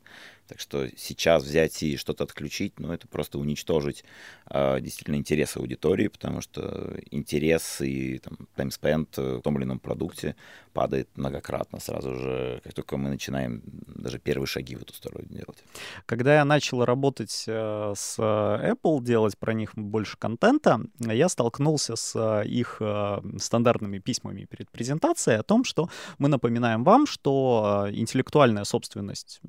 Так 0.47 0.59
что 0.59 0.87
сейчас 0.97 1.43
взять 1.43 1.81
и 1.83 1.97
что-то 1.97 2.23
отключить, 2.23 2.79
ну, 2.79 2.93
это 2.93 3.07
просто 3.07 3.39
уничтожить 3.39 4.03
э, 4.49 4.79
действительно 4.79 5.15
интересы 5.15 5.57
аудитории, 5.57 6.07
потому 6.07 6.41
что 6.41 6.97
интерес 7.11 7.81
и 7.81 8.19
там, 8.19 8.37
таймспенд 8.55 9.17
в 9.17 9.41
том 9.41 9.57
или 9.57 9.65
ином 9.65 9.79
продукте 9.79 10.35
падает 10.75 11.09
многократно 11.15 11.79
сразу 11.79 12.13
же, 12.15 12.61
как 12.63 12.73
только 12.73 12.97
мы 12.97 13.09
начинаем 13.09 13.61
даже 13.87 14.19
первые 14.19 14.45
шаги 14.45 14.75
в 14.75 14.81
эту 14.81 14.93
сторону 14.93 15.25
делать. 15.29 15.63
Когда 16.05 16.35
я 16.35 16.45
начал 16.45 16.83
работать 16.83 17.45
э, 17.47 17.93
с 17.95 18.19
Apple, 18.19 19.01
делать 19.01 19.37
про 19.37 19.53
них 19.53 19.71
больше 19.75 20.17
контента, 20.17 20.81
я 20.99 21.29
столкнулся 21.29 21.95
с 21.95 22.13
э, 22.15 22.47
их 22.47 22.77
э, 22.81 23.21
стандартными 23.39 23.99
письмами 23.99 24.45
перед 24.45 24.69
презентацией 24.69 25.39
о 25.39 25.43
том, 25.43 25.63
что 25.63 25.89
мы 26.17 26.27
напоминаем 26.27 26.83
вам, 26.83 27.07
что 27.07 27.87
интеллектуальная 27.91 28.65
собственность 28.65 29.39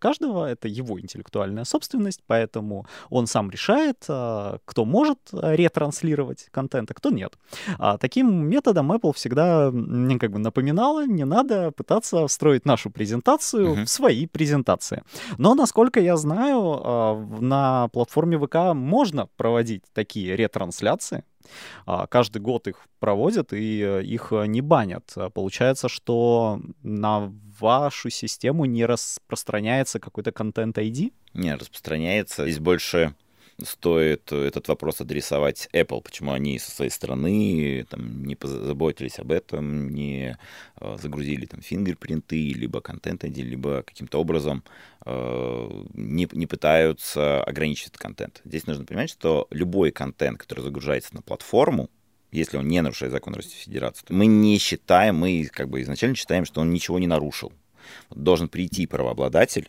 каждого— 0.00 0.39
это 0.46 0.68
его 0.68 1.00
интеллектуальная 1.00 1.64
собственность, 1.64 2.20
поэтому 2.26 2.86
он 3.08 3.26
сам 3.26 3.50
решает, 3.50 4.04
а, 4.08 4.58
кто 4.64 4.84
может 4.84 5.18
ретранслировать 5.32 6.48
контент, 6.50 6.90
а 6.90 6.94
кто 6.94 7.10
нет. 7.10 7.38
А 7.78 7.98
таким 7.98 8.48
методом 8.48 8.92
Apple 8.92 9.12
всегда 9.14 9.70
как 10.20 10.30
бы 10.32 10.38
напоминала, 10.38 11.06
не 11.06 11.24
надо 11.24 11.70
пытаться 11.72 12.26
встроить 12.26 12.66
нашу 12.66 12.90
презентацию 12.90 13.74
uh-huh. 13.74 13.84
в 13.84 13.88
свои 13.88 14.26
презентации. 14.26 15.02
Но, 15.38 15.54
насколько 15.54 16.00
я 16.00 16.16
знаю, 16.16 16.80
а, 16.82 17.26
на 17.40 17.88
платформе 17.88 18.38
ВК 18.38 18.74
можно 18.74 19.26
проводить 19.36 19.82
такие 19.92 20.36
ретрансляции, 20.36 21.24
а, 21.86 22.06
каждый 22.06 22.40
год 22.40 22.68
их 22.68 22.86
проводят 22.98 23.52
и 23.52 23.80
э, 23.80 24.02
их 24.04 24.32
э, 24.32 24.46
не 24.46 24.60
банят. 24.60 25.14
Получается, 25.34 25.88
что 25.88 26.60
на 26.82 27.32
вашу 27.60 28.10
систему 28.10 28.64
не 28.64 28.86
распространяется 28.86 30.00
какой-то 30.00 30.32
контент 30.32 30.78
ID? 30.78 31.12
Не, 31.34 31.54
распространяется. 31.54 32.44
Здесь 32.44 32.58
больше 32.58 33.14
стоит 33.64 34.32
этот 34.32 34.68
вопрос 34.68 35.00
адресовать 35.00 35.68
Apple, 35.72 36.02
почему 36.02 36.32
они 36.32 36.58
со 36.58 36.70
своей 36.70 36.90
стороны 36.90 37.86
там, 37.88 38.24
не 38.24 38.34
позаботились 38.34 39.18
об 39.18 39.32
этом, 39.32 39.90
не 39.90 40.38
э, 40.80 40.96
загрузили 41.00 41.46
там 41.46 41.60
фингерпринты, 41.60 42.52
либо 42.52 42.80
контент 42.80 43.24
ID, 43.24 43.42
либо 43.42 43.82
каким-то 43.82 44.18
образом 44.18 44.64
э, 45.04 45.84
не, 45.94 46.28
не 46.32 46.46
пытаются 46.46 47.42
ограничить 47.44 47.88
этот 47.88 47.98
контент. 47.98 48.40
Здесь 48.44 48.66
нужно 48.66 48.84
понимать, 48.84 49.10
что 49.10 49.46
любой 49.50 49.90
контент, 49.90 50.38
который 50.38 50.60
загружается 50.60 51.14
на 51.14 51.22
платформу, 51.22 51.90
если 52.32 52.56
он 52.56 52.68
не 52.68 52.80
нарушает 52.80 53.12
закон 53.12 53.34
Российской 53.34 53.64
Федерации, 53.64 54.04
мы 54.08 54.26
не 54.26 54.58
считаем, 54.58 55.16
мы 55.16 55.48
как 55.52 55.68
бы 55.68 55.80
изначально 55.82 56.16
считаем, 56.16 56.44
что 56.44 56.60
он 56.60 56.70
ничего 56.70 56.98
не 56.98 57.06
нарушил. 57.06 57.52
Должен 58.10 58.48
прийти 58.48 58.86
правообладатель 58.86 59.68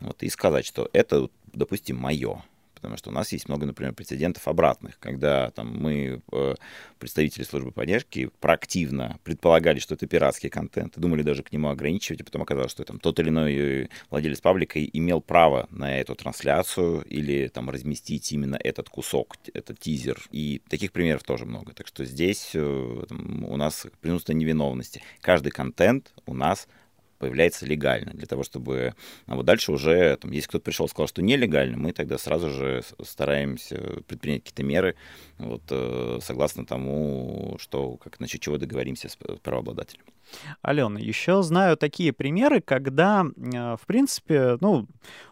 вот, 0.00 0.22
и 0.22 0.30
сказать, 0.30 0.64
что 0.64 0.88
это, 0.92 1.28
допустим, 1.52 1.96
мое 1.96 2.42
потому 2.80 2.96
что 2.96 3.10
у 3.10 3.12
нас 3.12 3.30
есть 3.32 3.48
много, 3.48 3.66
например, 3.66 3.92
прецедентов 3.92 4.48
обратных, 4.48 4.98
когда 4.98 5.50
там 5.50 5.76
мы, 5.76 6.22
э, 6.32 6.54
представители 6.98 7.42
службы 7.42 7.72
поддержки, 7.72 8.30
проактивно 8.40 9.18
предполагали, 9.22 9.78
что 9.78 9.94
это 9.94 10.06
пиратский 10.06 10.48
контент, 10.48 10.96
и 10.96 11.00
думали 11.00 11.22
даже 11.22 11.42
к 11.42 11.52
нему 11.52 11.68
ограничивать, 11.68 12.20
и 12.20 12.24
потом 12.24 12.42
оказалось, 12.42 12.70
что 12.70 12.84
там 12.84 12.98
тот 12.98 13.20
или 13.20 13.28
иной 13.28 13.54
э, 13.54 13.88
владелец 14.10 14.40
паблика 14.40 14.82
имел 14.82 15.20
право 15.20 15.68
на 15.70 15.98
эту 15.98 16.14
трансляцию 16.14 17.02
или 17.02 17.48
там 17.48 17.68
разместить 17.68 18.32
именно 18.32 18.56
этот 18.56 18.88
кусок, 18.88 19.36
этот 19.52 19.78
тизер, 19.78 20.18
и 20.30 20.62
таких 20.68 20.92
примеров 20.92 21.22
тоже 21.22 21.44
много. 21.44 21.74
Так 21.74 21.86
что 21.86 22.04
здесь 22.04 22.52
э, 22.54 23.04
там, 23.08 23.44
у 23.44 23.56
нас 23.56 23.86
преимущество 24.00 24.32
невиновности. 24.32 25.02
Каждый 25.20 25.50
контент 25.50 26.12
у 26.26 26.34
нас 26.34 26.66
появляется 27.20 27.66
легально, 27.66 28.12
для 28.12 28.26
того, 28.26 28.42
чтобы... 28.42 28.94
А 29.26 29.36
вот 29.36 29.44
дальше 29.44 29.70
уже, 29.70 30.16
там, 30.16 30.32
если 30.32 30.48
кто-то 30.48 30.64
пришел 30.64 30.86
и 30.86 30.88
сказал, 30.88 31.06
что 31.06 31.22
нелегально, 31.22 31.76
мы 31.76 31.92
тогда 31.92 32.18
сразу 32.18 32.50
же 32.50 32.82
стараемся 33.04 33.76
предпринять 34.08 34.42
какие-то 34.42 34.62
меры, 34.64 34.96
вот, 35.38 35.62
э, 35.70 36.18
согласно 36.22 36.64
тому, 36.64 37.56
что, 37.60 37.98
как, 37.98 38.18
насчет 38.20 38.40
чего 38.40 38.56
договоримся 38.56 39.10
с 39.10 39.16
правообладателем. 39.16 40.04
Алена, 40.62 41.00
еще 41.00 41.42
знаю 41.42 41.76
такие 41.76 42.12
примеры, 42.12 42.60
когда, 42.60 43.24
э, 43.24 43.76
в 43.76 43.86
принципе, 43.86 44.58
ну, 44.60 44.86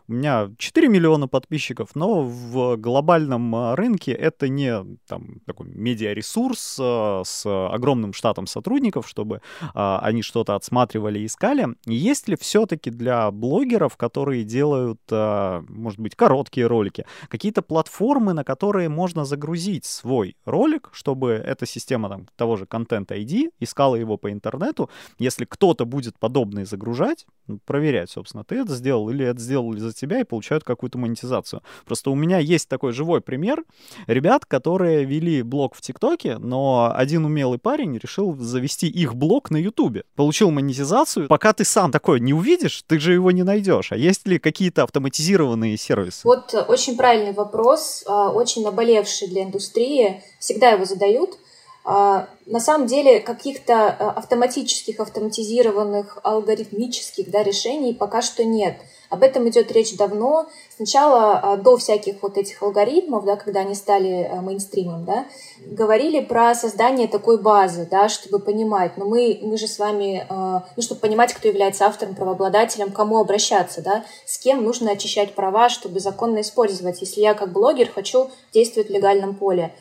у 0.09 0.13
меня 0.13 0.51
4 0.57 0.89
миллиона 0.89 1.29
подписчиков, 1.29 1.91
но 1.95 2.23
в 2.23 2.77
глобальном 2.77 3.55
э, 3.55 3.75
рынке 3.75 4.13
это 4.13 4.49
не 4.49 4.85
там, 5.07 5.41
такой 5.47 5.69
медиаресурс 5.69 6.79
э, 6.81 7.23
с 7.25 7.47
огромным 7.47 8.13
штатом 8.13 8.47
сотрудников, 8.47 9.09
чтобы 9.09 9.43
они 9.75 10.23
что-то 10.23 10.55
отсматривали 10.55 11.21
и 11.21 11.27
искали. 11.27 11.69
Есть 11.87 12.29
ли 12.29 12.37
все-таки 12.37 12.91
для 12.91 13.31
блогеров, 13.31 13.97
которые 13.97 14.45
делают, 14.45 15.01
может 15.11 15.99
быть, 16.01 16.17
короткие 16.17 16.67
ролики, 16.67 17.05
какие-то 17.29 17.63
платформы, 17.63 18.33
на 18.33 18.45
которые 18.45 18.89
можно 18.89 19.25
загрузить 19.25 19.85
свой 19.85 20.37
ролик, 20.45 20.91
чтобы 20.93 21.33
эта 21.33 21.67
система 21.67 22.09
там, 22.09 22.27
того 22.37 22.57
же 22.57 22.65
Content 22.65 23.07
ID 23.07 23.51
искала 23.61 23.97
его 23.97 24.17
по 24.17 24.31
интернету, 24.31 24.88
если 25.19 25.45
кто-то 25.45 25.85
будет 25.85 26.19
подобное 26.19 26.65
загружать, 26.65 27.27
ну, 27.47 27.59
проверять, 27.65 28.11
собственно, 28.11 28.45
ты 28.45 28.57
это 28.57 28.75
сделал 28.75 29.09
или 29.11 29.25
это 29.25 29.41
сделали 29.41 29.79
за 29.79 29.93
тебя 29.93 30.21
и 30.21 30.25
получают 30.25 30.65
какую-то 30.65 30.99
монетизацию. 30.99 31.63
Просто 31.87 32.11
у 32.11 32.15
меня 32.15 32.39
есть 32.39 32.69
такой 32.69 32.93
живой 32.93 33.21
пример 33.21 33.65
ребят, 34.07 34.45
которые 34.45 35.05
вели 35.05 35.43
блог 35.43 35.75
в 35.75 35.81
ТикТоке, 35.81 36.39
но 36.39 36.93
один 36.95 37.25
умелый 37.25 37.59
парень 37.59 37.97
решил 37.97 38.37
завести 38.37 38.89
их 38.89 39.15
блог 39.15 39.51
на 39.51 39.57
Ютубе. 39.57 40.05
Получил 40.15 40.51
монетизацию. 40.51 41.29
Пока 41.29 41.53
ты 41.53 41.65
сам 41.65 41.91
такой 41.91 42.21
не 42.21 42.35
увидишь, 42.35 42.83
ты 42.87 42.99
же 42.99 43.13
его 43.13 43.31
не 43.31 43.43
найдешь. 43.43 43.93
А 43.93 43.97
есть 43.97 44.27
ли 44.27 44.39
какие-то 44.39 44.83
автоматизированные 44.83 45.77
сервисы? 45.77 46.21
Вот 46.25 46.55
очень 46.69 46.97
правильный 46.97 47.33
вопрос, 47.33 48.05
а, 48.07 48.31
очень 48.31 48.63
наболевший 48.63 49.29
для 49.29 49.45
индустрии. 49.45 50.23
Всегда 50.39 50.71
его 50.71 50.85
задают. 50.85 51.39
А, 51.85 52.29
на 52.47 52.61
самом 52.61 52.87
деле 52.87 53.21
каких-то 53.21 53.73
э, 53.73 54.05
автоматических, 54.05 55.01
автоматизированных, 55.01 56.19
алгоритмических 56.23 57.31
да, 57.31 57.43
решений 57.43 57.95
пока 57.95 58.21
что 58.23 58.45
нет. 58.45 58.77
Об 59.11 59.23
этом 59.23 59.49
идет 59.49 59.73
речь 59.73 59.97
давно. 59.97 60.49
Сначала 60.77 61.39
а, 61.39 61.57
до 61.57 61.79
всяких 61.79 62.23
вот 62.23 62.37
этих 62.37 62.63
алгоритмов, 62.63 63.25
да, 63.25 63.37
когда 63.37 63.61
они 63.61 63.75
стали 63.75 64.29
э, 64.31 64.41
мейнстримом, 64.41 65.05
да, 65.05 65.27
говорили 65.65 66.21
про 66.21 66.55
создание 66.55 67.09
такой 67.09 67.41
базы, 67.41 67.89
да, 67.91 68.09
чтобы 68.09 68.39
понимать, 68.39 68.97
но 68.97 69.05
ну, 69.05 69.11
мы, 69.11 69.39
мы 69.43 69.57
же 69.57 69.67
с 69.67 69.79
вами, 69.79 70.27
э, 70.29 70.61
ну, 70.77 70.83
чтобы 70.83 71.01
понимать, 71.01 71.33
кто 71.33 71.49
является 71.49 71.87
автором, 71.87 72.15
правообладателем, 72.15 72.93
кому 72.93 73.19
обращаться, 73.19 73.81
да, 73.81 74.05
с 74.27 74.39
кем 74.39 74.63
нужно 74.63 74.93
очищать 74.93 75.35
права, 75.35 75.71
чтобы 75.71 76.01
законно 76.01 76.43
использовать, 76.43 77.01
если 77.01 77.23
я 77.23 77.33
как 77.33 77.53
блогер 77.53 77.91
хочу 77.91 78.31
действовать 78.53 78.91
в 78.91 78.93
легальном 78.93 79.35
поле. 79.35 79.73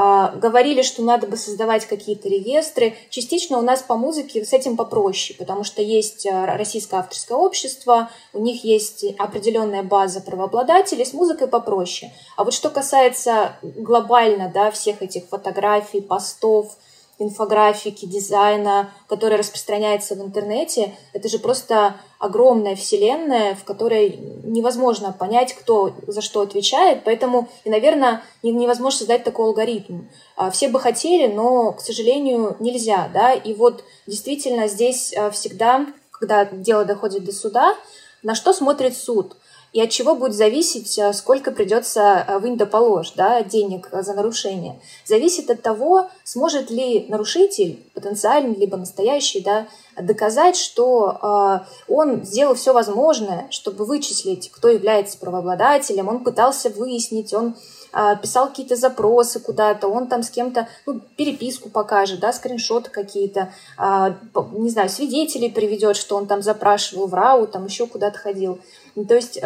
А, 0.00 0.30
говорили, 0.30 0.82
что 0.82 1.02
надо 1.02 1.26
бы 1.26 1.36
создавать 1.36 1.84
какие-то 1.86 2.28
реестры. 2.28 2.96
Частично 3.10 3.58
у 3.58 3.62
нас 3.62 3.82
по 3.82 3.96
музыке 3.96 4.44
с 4.44 4.52
этим 4.52 4.76
попроще, 4.76 5.36
потому 5.36 5.64
что 5.64 5.82
есть 5.82 6.24
а, 6.24 6.56
российское 6.56 6.98
авторское 6.98 7.36
общество, 7.36 8.08
у 8.32 8.38
них 8.38 8.62
есть 8.62 9.04
определенная 9.18 9.82
база 9.82 10.20
правообладателей, 10.20 11.04
с 11.04 11.12
музыкой 11.12 11.48
попроще. 11.48 12.12
А 12.36 12.44
вот 12.44 12.54
что 12.54 12.70
касается 12.70 13.56
глобально 13.62 14.52
да, 14.54 14.70
всех 14.70 15.02
этих 15.02 15.24
фотографий, 15.26 16.00
постов, 16.00 16.76
инфографики, 17.18 18.06
дизайна, 18.06 18.90
который 19.08 19.36
распространяется 19.36 20.14
в 20.14 20.20
интернете, 20.20 20.94
это 21.12 21.28
же 21.28 21.38
просто 21.38 21.96
огромная 22.18 22.76
вселенная, 22.76 23.54
в 23.54 23.64
которой 23.64 24.18
невозможно 24.44 25.12
понять, 25.12 25.54
кто 25.54 25.92
за 26.06 26.20
что 26.20 26.40
отвечает, 26.40 27.02
поэтому, 27.04 27.48
и, 27.64 27.70
наверное, 27.70 28.22
невозможно 28.42 28.98
создать 28.98 29.24
такой 29.24 29.46
алгоритм. 29.46 30.02
А, 30.36 30.50
все 30.50 30.68
бы 30.68 30.80
хотели, 30.80 31.26
но, 31.26 31.72
к 31.72 31.80
сожалению, 31.80 32.56
нельзя, 32.60 33.10
да, 33.12 33.32
и 33.32 33.54
вот 33.54 33.84
действительно 34.06 34.68
здесь 34.68 35.14
а, 35.16 35.30
всегда, 35.30 35.86
когда 36.10 36.44
дело 36.44 36.84
доходит 36.84 37.24
до 37.24 37.32
суда, 37.32 37.76
на 38.22 38.34
что 38.34 38.52
смотрит 38.52 38.96
суд– 38.96 39.36
и 39.72 39.80
от 39.80 39.90
чего 39.90 40.14
будет 40.14 40.34
зависеть, 40.34 40.98
э, 40.98 41.12
сколько 41.12 41.50
придется 41.50 42.24
э, 42.26 42.38
вынь 42.38 42.56
да 42.56 42.66
положь 42.66 43.12
да, 43.16 43.42
денег 43.42 43.88
за 43.92 44.14
нарушение. 44.14 44.80
Зависит 45.04 45.50
от 45.50 45.62
того, 45.62 46.08
сможет 46.24 46.70
ли 46.70 47.06
нарушитель, 47.08 47.82
потенциальный 47.94 48.54
либо 48.54 48.76
настоящий, 48.76 49.40
да, 49.40 49.66
доказать, 50.00 50.56
что 50.56 51.18
э, 51.20 51.92
он 51.92 52.24
сделал 52.24 52.54
все 52.54 52.72
возможное, 52.72 53.46
чтобы 53.50 53.84
вычислить, 53.84 54.50
кто 54.50 54.68
является 54.68 55.18
правообладателем, 55.18 56.08
он 56.08 56.24
пытался 56.24 56.70
выяснить, 56.70 57.34
он 57.34 57.56
э, 57.92 58.16
писал 58.20 58.48
какие-то 58.48 58.76
запросы 58.76 59.40
куда-то, 59.40 59.88
он 59.88 60.06
там 60.06 60.22
с 60.22 60.30
кем-то 60.30 60.68
ну, 60.86 61.00
переписку 61.16 61.68
покажет, 61.68 62.20
да, 62.20 62.32
скриншоты 62.32 62.90
какие-то, 62.90 63.52
э, 63.78 64.14
не 64.52 64.70
знаю, 64.70 64.88
свидетелей 64.88 65.50
приведет, 65.50 65.96
что 65.96 66.16
он 66.16 66.26
там 66.26 66.42
запрашивал 66.42 67.06
в 67.06 67.14
РАУ, 67.14 67.46
там 67.46 67.66
еще 67.66 67.86
куда-то 67.86 68.18
ходил. 68.18 68.60
То 69.06 69.14
есть, 69.14 69.38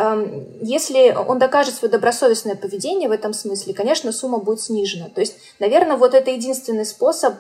если 0.61 1.13
он 1.13 1.39
докажет 1.39 1.75
свое 1.75 1.91
добросовестное 1.91 2.55
поведение 2.55 3.09
в 3.09 3.13
этом 3.13 3.35
смысле, 3.35 3.75
конечно, 3.75 4.13
сумма 4.13 4.39
будет 4.39 4.61
снижена. 4.61 5.09
То 5.09 5.21
есть, 5.21 5.35
наверное, 5.59 5.97
вот 5.97 6.15
это 6.15 6.31
единственный 6.31 6.85
способ 6.87 7.35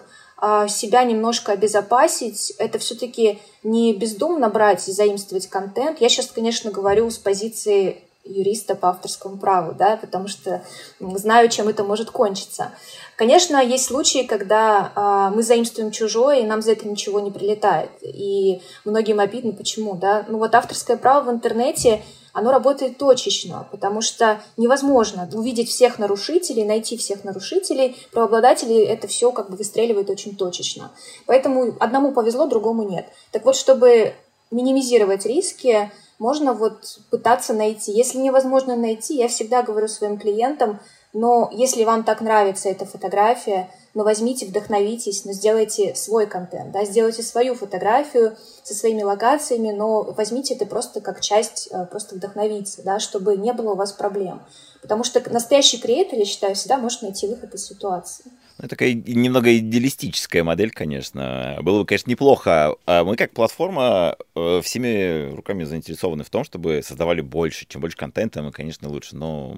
а, 0.44 0.66
себя 0.66 1.04
немножко 1.04 1.52
обезопасить. 1.52 2.52
Это 2.58 2.80
все-таки 2.80 3.38
не 3.62 3.94
бездумно 3.94 4.48
брать 4.48 4.88
и 4.88 4.92
заимствовать 4.92 5.46
контент. 5.46 6.00
Я 6.00 6.08
сейчас, 6.08 6.32
конечно, 6.32 6.72
говорю 6.72 7.08
с 7.10 7.16
позиции 7.18 8.02
юриста 8.24 8.74
по 8.74 8.90
авторскому 8.90 9.36
праву, 9.36 9.74
да, 9.74 9.96
потому 9.96 10.28
что 10.28 10.62
знаю, 11.00 11.48
чем 11.48 11.68
это 11.68 11.84
может 11.84 12.10
кончиться. 12.10 12.72
Конечно, 13.16 13.62
есть 13.62 13.84
случаи, 13.84 14.24
когда 14.24 14.92
э, 14.94 15.34
мы 15.34 15.42
заимствуем 15.42 15.90
чужое, 15.90 16.40
и 16.40 16.46
нам 16.46 16.62
за 16.62 16.72
это 16.72 16.88
ничего 16.88 17.20
не 17.20 17.30
прилетает. 17.30 17.90
И 18.02 18.62
многим 18.84 19.20
обидно, 19.20 19.52
почему, 19.52 19.94
да. 19.94 20.24
Ну 20.28 20.38
вот 20.38 20.54
авторское 20.54 20.96
право 20.96 21.24
в 21.24 21.30
интернете, 21.30 22.02
оно 22.32 22.50
работает 22.50 22.96
точечно, 22.96 23.68
потому 23.70 24.00
что 24.00 24.40
невозможно 24.56 25.28
увидеть 25.34 25.68
всех 25.68 25.98
нарушителей, 25.98 26.64
найти 26.64 26.96
всех 26.96 27.24
нарушителей. 27.24 27.96
Правообладатели 28.10 28.82
это 28.82 29.06
все 29.06 29.32
как 29.32 29.50
бы 29.50 29.56
выстреливает 29.56 30.08
очень 30.08 30.34
точечно. 30.36 30.90
Поэтому 31.26 31.76
одному 31.78 32.12
повезло, 32.12 32.46
другому 32.46 32.88
нет. 32.88 33.06
Так 33.30 33.44
вот, 33.44 33.56
чтобы 33.56 34.14
минимизировать 34.50 35.26
риски, 35.26 35.90
можно 36.22 36.52
вот 36.52 37.00
пытаться 37.10 37.52
найти. 37.52 37.90
Если 37.90 38.18
невозможно 38.18 38.76
найти, 38.76 39.16
я 39.16 39.26
всегда 39.26 39.64
говорю 39.64 39.88
своим 39.88 40.18
клиентам, 40.18 40.78
но 41.12 41.50
если 41.52 41.82
вам 41.82 42.04
так 42.04 42.20
нравится 42.20 42.68
эта 42.68 42.86
фотография, 42.86 43.68
но 43.92 44.04
возьмите, 44.04 44.46
вдохновитесь, 44.46 45.24
но 45.24 45.32
сделайте 45.32 45.96
свой 45.96 46.26
контент, 46.26 46.70
да, 46.70 46.84
сделайте 46.84 47.24
свою 47.24 47.56
фотографию 47.56 48.36
со 48.62 48.72
своими 48.72 49.02
локациями, 49.02 49.72
но 49.72 50.02
возьмите 50.16 50.54
это 50.54 50.64
просто 50.64 51.00
как 51.00 51.20
часть, 51.20 51.68
э, 51.72 51.86
просто 51.86 52.14
вдохновиться, 52.14 52.82
да, 52.84 53.00
чтобы 53.00 53.36
не 53.36 53.52
было 53.52 53.72
у 53.72 53.76
вас 53.76 53.92
проблем. 53.92 54.42
Потому 54.80 55.02
что 55.02 55.20
настоящий 55.28 55.78
креатор, 55.78 56.20
я 56.20 56.24
считаю, 56.24 56.54
всегда 56.54 56.78
может 56.78 57.02
найти 57.02 57.26
выход 57.26 57.52
из 57.54 57.66
ситуации. 57.66 58.26
Ну, 58.58 58.68
такая 58.68 58.92
немного 58.92 59.56
идеалистическая 59.56 60.44
модель, 60.44 60.70
конечно. 60.70 61.58
Было 61.62 61.80
бы, 61.80 61.86
конечно, 61.86 62.10
неплохо. 62.10 62.76
А 62.86 63.02
мы 63.04 63.16
как 63.16 63.32
платформа 63.32 64.16
э, 64.34 64.60
всеми 64.62 65.34
руками 65.34 65.64
заинтересованы 65.64 66.22
в 66.22 66.30
том, 66.30 66.44
чтобы 66.44 66.82
создавали 66.82 67.20
больше. 67.22 67.66
Чем 67.66 67.80
больше 67.80 67.96
контента, 67.96 68.42
мы, 68.42 68.52
конечно, 68.52 68.88
лучше. 68.88 69.16
Но 69.16 69.56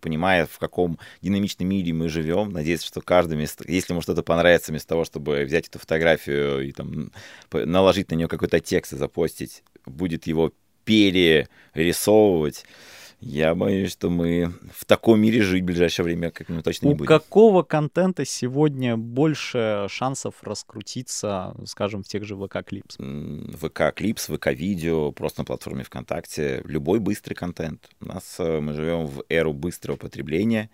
понимая, 0.00 0.46
в 0.46 0.58
каком 0.58 0.98
динамичном 1.22 1.68
мире 1.68 1.92
мы 1.92 2.08
живем, 2.08 2.52
надеюсь, 2.52 2.82
что 2.82 3.00
каждый, 3.00 3.34
вместо, 3.34 3.64
если 3.70 3.92
ему 3.92 4.02
что-то 4.02 4.22
понравится, 4.22 4.72
вместо 4.72 4.88
того, 4.88 5.04
чтобы 5.04 5.44
взять 5.44 5.68
эту 5.68 5.78
фотографию 5.78 6.66
и 6.68 6.72
там 6.72 7.12
наложить 7.52 8.10
на 8.10 8.16
нее 8.16 8.28
какой-то 8.28 8.60
текст 8.60 8.92
и 8.92 8.96
запостить, 8.96 9.62
будет 9.86 10.26
его 10.26 10.52
перерисовывать, 10.84 12.64
я 13.22 13.54
боюсь, 13.54 13.92
что 13.92 14.10
мы 14.10 14.52
в 14.74 14.84
таком 14.84 15.20
мире 15.20 15.42
жить 15.42 15.62
в 15.62 15.66
ближайшее 15.66 16.04
время 16.04 16.30
как 16.30 16.48
мы 16.48 16.60
точно 16.62 16.88
не 16.88 16.94
будем. 16.94 17.04
У 17.04 17.06
какого 17.06 17.62
контента 17.62 18.24
сегодня 18.24 18.96
больше 18.96 19.86
шансов 19.88 20.34
раскрутиться, 20.42 21.54
скажем, 21.66 22.02
в 22.02 22.08
тех 22.08 22.24
же 22.24 22.36
ВК 22.36 22.58
Клипс? 22.66 22.98
ВК 22.98 23.94
Клипс, 23.94 24.26
ВК 24.26 24.48
Видео, 24.48 25.12
просто 25.12 25.42
на 25.42 25.44
платформе 25.44 25.84
ВКонтакте. 25.84 26.62
Любой 26.64 26.98
быстрый 26.98 27.34
контент. 27.34 27.88
У 28.00 28.06
нас 28.06 28.36
э, 28.38 28.60
мы 28.60 28.72
живем 28.72 29.06
в 29.06 29.24
эру 29.28 29.52
быстрого 29.52 29.96
потребления. 29.96 30.68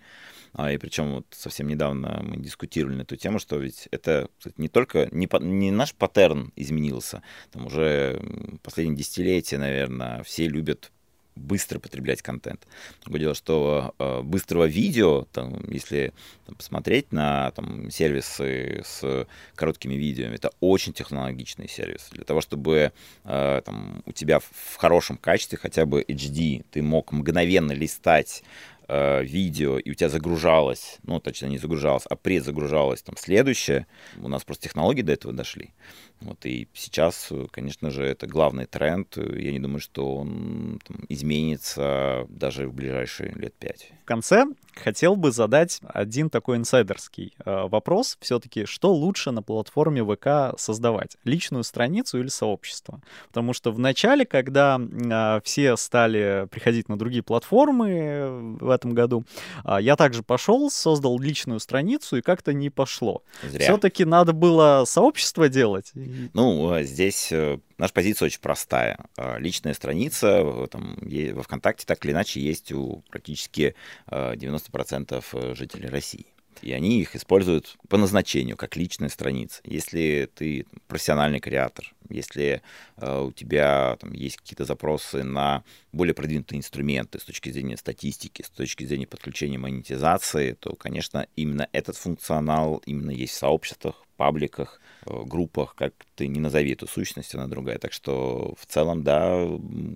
А, 0.53 0.71
и 0.71 0.77
причем 0.77 1.13
вот 1.13 1.27
совсем 1.29 1.67
недавно 1.67 2.21
мы 2.23 2.37
дискутировали 2.37 2.95
на 2.95 3.01
эту 3.03 3.15
тему, 3.15 3.37
что 3.37 3.57
ведь 3.57 3.87
это 3.91 4.27
кстати, 4.39 4.55
не 4.57 4.67
только, 4.67 5.07
не, 5.11 5.29
не 5.41 5.69
наш 5.69 5.93
паттерн 5.93 6.51
изменился, 6.55 7.21
там 7.51 7.67
уже 7.67 8.19
последние 8.63 8.97
десятилетия, 8.97 9.59
наверное, 9.59 10.23
все 10.23 10.47
любят 10.47 10.91
быстро 11.39 11.79
потреблять 11.79 12.21
контент. 12.21 12.67
Другое 13.01 13.21
дело, 13.21 13.35
что 13.35 13.93
э, 13.97 14.21
быстрого 14.21 14.65
видео, 14.65 15.25
там, 15.31 15.59
если 15.69 16.13
там, 16.45 16.55
посмотреть 16.55 17.11
на 17.11 17.51
там, 17.51 17.89
сервисы 17.89 18.83
с 18.85 19.27
короткими 19.55 19.95
видео, 19.95 20.27
это 20.27 20.51
очень 20.59 20.93
технологичный 20.93 21.67
сервис. 21.67 22.09
Для 22.11 22.23
того, 22.23 22.41
чтобы 22.41 22.91
э, 23.23 23.61
там, 23.65 24.03
у 24.05 24.11
тебя 24.11 24.39
в 24.39 24.75
хорошем 24.77 25.17
качестве, 25.17 25.57
хотя 25.57 25.85
бы 25.85 26.01
HD, 26.01 26.65
ты 26.71 26.81
мог 26.81 27.11
мгновенно 27.11 27.71
листать 27.71 28.43
э, 28.89 29.23
видео, 29.23 29.77
и 29.77 29.91
у 29.91 29.93
тебя 29.93 30.09
загружалось, 30.09 30.97
ну, 31.03 31.19
точно 31.19 31.45
не 31.45 31.57
загружалось, 31.57 32.05
а 32.09 32.15
предзагружалось 32.15 33.01
там 33.01 33.15
следующее, 33.17 33.87
у 34.17 34.27
нас 34.27 34.43
просто 34.43 34.63
технологии 34.63 35.01
до 35.03 35.13
этого 35.13 35.33
дошли. 35.33 35.73
Вот, 36.21 36.45
и 36.45 36.67
сейчас, 36.73 37.31
конечно 37.51 37.91
же, 37.91 38.03
это 38.03 38.27
главный 38.27 38.65
тренд. 38.65 39.15
Я 39.15 39.53
не 39.53 39.59
думаю, 39.59 39.79
что 39.79 40.17
он 40.17 40.81
там, 40.85 41.05
изменится 41.07 42.25
даже 42.27 42.67
в 42.67 42.73
ближайшие 42.73 43.31
лет 43.35 43.53
пять. 43.55 43.91
В 44.03 44.05
конце 44.05 44.45
хотел 44.75 45.15
бы 45.15 45.31
задать 45.31 45.79
один 45.87 46.29
такой 46.29 46.57
инсайдерский 46.57 47.33
э, 47.45 47.67
вопрос. 47.67 48.17
Все-таки, 48.19 48.65
что 48.65 48.93
лучше 48.93 49.31
на 49.31 49.41
платформе 49.41 50.03
ВК 50.03 50.59
создавать? 50.59 51.17
Личную 51.23 51.63
страницу 51.63 52.19
или 52.19 52.27
сообщество? 52.27 53.01
Потому 53.27 53.53
что 53.53 53.71
в 53.71 53.79
начале, 53.79 54.25
когда 54.25 54.79
э, 54.79 55.41
все 55.43 55.77
стали 55.77 56.47
приходить 56.51 56.89
на 56.89 56.97
другие 56.97 57.23
платформы 57.23 58.57
в 58.79 58.81
этом 58.81 58.93
году, 58.93 59.25
э, 59.65 59.77
я 59.81 59.95
также 59.95 60.23
пошел, 60.23 60.71
создал 60.71 61.19
личную 61.19 61.59
страницу, 61.59 62.17
и 62.17 62.21
как-то 62.21 62.53
не 62.53 62.69
пошло. 62.69 63.23
Все-таки 63.59 64.05
надо 64.05 64.33
было 64.33 64.83
сообщество 64.85 65.49
делать. 65.49 65.91
Ну, 66.33 66.71
а 66.71 66.83
здесь 66.83 67.31
э, 67.31 67.59
наша 67.77 67.93
позиция 67.93 68.27
очень 68.27 68.39
простая. 68.39 68.97
А, 69.17 69.37
личная 69.37 69.73
страница 69.73 70.67
там, 70.71 70.97
во 71.01 71.43
ВКонтакте 71.43 71.85
так 71.85 72.03
или 72.05 72.11
иначе 72.13 72.39
есть 72.39 72.71
у 72.71 73.03
практически 73.09 73.75
90% 74.09 75.23
э, 75.33 75.55
жителей 75.55 75.89
России. 75.89 76.27
И 76.61 76.71
они 76.71 77.01
их 77.01 77.15
используют 77.15 77.77
по 77.87 77.97
назначению, 77.97 78.57
как 78.57 78.75
личная 78.75 79.09
страница. 79.09 79.61
Если 79.63 80.29
ты 80.33 80.65
профессиональный 80.87 81.39
креатор, 81.39 81.93
если 82.09 82.61
э, 82.97 83.21
у 83.21 83.31
тебя 83.31 83.97
там, 83.99 84.13
есть 84.13 84.37
какие-то 84.37 84.65
запросы 84.65 85.23
на 85.23 85.63
более 85.91 86.13
продвинутые 86.13 86.59
инструменты 86.59 87.19
с 87.19 87.23
точки 87.23 87.49
зрения 87.49 87.77
статистики, 87.77 88.41
с 88.41 88.49
точки 88.49 88.83
зрения 88.83 89.07
подключения 89.07 89.57
монетизации, 89.57 90.53
то, 90.53 90.75
конечно, 90.75 91.27
именно 91.35 91.67
этот 91.71 91.95
функционал 91.97 92.81
именно 92.85 93.11
есть 93.11 93.33
в 93.33 93.37
сообществах, 93.37 94.03
пабликах, 94.17 94.81
э, 95.05 95.23
группах, 95.25 95.75
как 95.75 95.93
ты 96.15 96.27
не 96.27 96.39
назови 96.39 96.73
эту 96.73 96.87
сущность, 96.87 97.33
она 97.35 97.47
другая. 97.47 97.77
Так 97.77 97.93
что 97.93 98.55
в 98.59 98.65
целом, 98.65 99.03
да, 99.03 99.47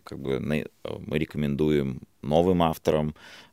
как 0.04 0.20
бы 0.20 0.40
мы 0.40 1.18
рекомендуем 1.18 2.02
новым 2.22 2.64
авторам 2.64 3.16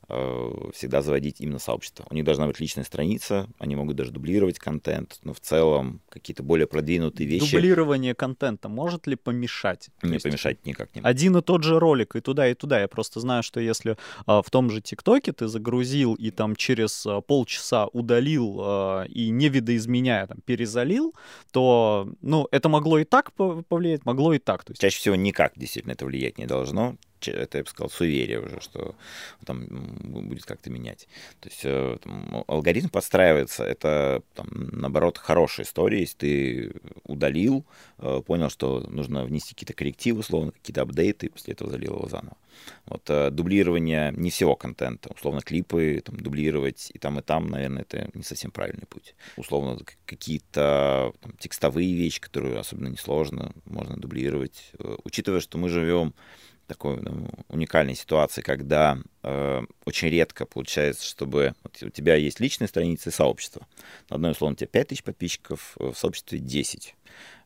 всегда 0.73 1.01
заводить 1.01 1.41
именно 1.41 1.59
сообщество. 1.59 2.05
У 2.09 2.15
них 2.15 2.25
должна 2.25 2.47
быть 2.47 2.59
личная 2.59 2.83
страница, 2.83 3.47
они 3.59 3.75
могут 3.75 3.95
даже 3.95 4.11
дублировать 4.11 4.59
контент, 4.59 5.19
но 5.23 5.33
в 5.33 5.39
целом 5.39 6.01
какие-то 6.09 6.43
более 6.43 6.67
продвинутые 6.67 7.27
вещи. 7.27 7.55
Дублирование 7.55 8.15
контента 8.15 8.69
может 8.69 9.07
ли 9.07 9.15
помешать? 9.15 9.89
Не 10.01 10.13
есть 10.13 10.23
помешать 10.23 10.65
никак 10.65 10.95
не. 10.95 11.01
Один 11.01 11.37
и 11.37 11.41
тот 11.41 11.63
же 11.63 11.79
ролик 11.79 12.15
и 12.15 12.21
туда, 12.21 12.47
и 12.47 12.53
туда. 12.53 12.79
Я 12.79 12.87
просто 12.87 13.19
знаю, 13.19 13.43
что 13.43 13.59
если 13.59 13.97
а, 14.25 14.41
в 14.41 14.49
том 14.49 14.69
же 14.69 14.81
ТикТоке 14.81 15.31
ты 15.31 15.47
загрузил 15.47 16.15
и 16.15 16.31
там 16.31 16.55
через 16.55 17.05
а, 17.05 17.21
полчаса 17.21 17.87
удалил 17.87 18.59
а, 18.61 19.03
и 19.03 19.29
не 19.29 19.49
видоизменяя 19.49 20.27
там 20.27 20.39
перезалил, 20.41 21.13
то, 21.51 22.09
ну, 22.21 22.47
это 22.51 22.69
могло 22.69 22.99
и 22.99 23.03
так 23.03 23.31
повлиять, 23.33 24.05
могло 24.05 24.33
и 24.33 24.39
так. 24.39 24.63
То 24.63 24.71
есть... 24.71 24.81
Чаще 24.81 24.97
всего 24.97 25.15
никак 25.15 25.53
действительно 25.55 25.93
это 25.93 26.05
влиять 26.05 26.37
не 26.37 26.45
должно 26.45 26.95
это, 27.27 27.59
я 27.59 27.63
бы 27.63 27.69
сказал, 27.69 27.89
суеверие 27.89 28.39
уже, 28.39 28.59
что 28.61 28.95
там 29.45 29.65
будет 29.67 30.45
как-то 30.45 30.69
менять. 30.69 31.07
То 31.39 31.49
есть 31.49 31.61
э, 31.63 31.97
там, 32.03 32.43
алгоритм 32.47 32.89
подстраивается, 32.89 33.63
это, 33.63 34.23
там, 34.33 34.47
наоборот, 34.51 35.17
хорошая 35.17 35.65
история, 35.65 35.99
если 35.99 36.17
ты 36.17 36.73
удалил, 37.05 37.65
э, 37.99 38.21
понял, 38.25 38.49
что 38.49 38.81
нужно 38.87 39.25
внести 39.25 39.53
какие-то 39.53 39.73
коррективы, 39.73 40.19
условно, 40.19 40.51
какие-то 40.51 40.81
апдейты, 40.81 41.27
и 41.27 41.29
после 41.29 41.53
этого 41.53 41.69
залил 41.69 41.95
его 41.95 42.07
заново. 42.07 42.37
Вот 42.85 43.09
э, 43.09 43.29
дублирование 43.31 44.11
не 44.15 44.29
всего 44.29 44.55
контента, 44.55 45.09
условно, 45.13 45.41
клипы 45.41 46.01
там, 46.03 46.19
дублировать 46.19 46.91
и 46.93 46.99
там, 46.99 47.19
и 47.19 47.21
там, 47.21 47.49
наверное, 47.49 47.83
это 47.83 48.09
не 48.13 48.23
совсем 48.23 48.51
правильный 48.51 48.85
путь. 48.87 49.15
Условно, 49.37 49.79
какие-то 50.05 51.13
там, 51.21 51.33
текстовые 51.37 51.93
вещи, 51.93 52.19
которые 52.19 52.59
особенно 52.59 52.89
несложно, 52.89 53.53
можно 53.65 53.95
дублировать. 53.97 54.71
Учитывая, 55.03 55.39
что 55.39 55.57
мы 55.57 55.69
живем 55.69 56.13
такой 56.67 56.97
ну, 57.01 57.27
уникальной 57.49 57.95
ситуации, 57.95 58.41
когда 58.41 58.97
э, 59.23 59.61
очень 59.85 60.09
редко 60.09 60.45
получается, 60.45 61.05
чтобы 61.05 61.53
вот 61.63 61.81
у 61.81 61.89
тебя 61.89 62.15
есть 62.15 62.39
личные 62.39 62.67
страницы 62.67 63.09
и 63.09 63.11
сообщество. 63.11 63.67
На 64.09 64.15
одной, 64.15 64.31
условно, 64.31 64.53
у 64.53 64.57
тебя 64.57 64.67
5000 64.67 65.03
подписчиков, 65.03 65.73
в 65.77 65.93
сообществе 65.93 66.39
10. 66.39 66.95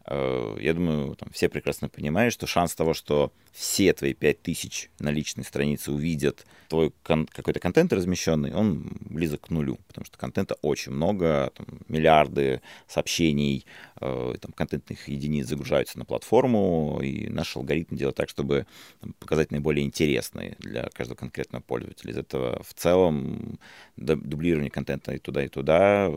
Э, 0.08 0.58
я 0.60 0.74
думаю, 0.74 1.16
там 1.16 1.30
все 1.32 1.50
прекрасно 1.50 1.90
понимают, 1.90 2.34
что 2.34 2.48
шанс 2.48 2.76
того, 2.76 2.94
что 2.94 3.32
все 3.52 3.94
твои 3.94 4.14
5000 4.14 4.90
на 5.00 5.10
личной 5.10 5.44
странице 5.44 5.92
увидят 5.92 6.46
твой 6.68 6.92
кон- 7.04 7.28
какой-то 7.28 7.60
контент 7.60 7.94
размещенный, 7.94 8.54
он 8.54 8.92
близок 9.02 9.42
к 9.42 9.50
нулю, 9.50 9.80
потому 9.88 10.06
что 10.06 10.18
контента 10.18 10.56
очень 10.62 10.92
много, 10.92 11.52
там, 11.56 11.66
миллиарды 11.88 12.62
сообщений, 12.88 13.66
э, 14.00 14.36
там, 14.40 14.52
контентных 14.52 15.08
единиц 15.08 15.48
загружаются 15.48 15.98
на 15.98 16.06
платформу, 16.06 17.00
и 17.02 17.28
наш 17.30 17.56
алгоритм 17.56 17.96
делает 17.96 18.16
так, 18.16 18.30
чтобы 18.30 18.68
там, 19.02 19.14
показать 19.14 19.52
наиболее 19.52 19.86
интересные 19.86 20.56
для 20.60 20.90
каждого 20.94 21.18
конкретного 21.18 21.64
пользователя. 21.64 22.12
Из 22.12 22.18
этого 22.18 22.62
в 22.64 22.74
целом 22.74 23.60
дублирование 23.96 24.70
контента 24.70 25.14
и 25.14 25.20
туда, 25.20 25.44
и 25.44 25.48
туда 25.48 26.12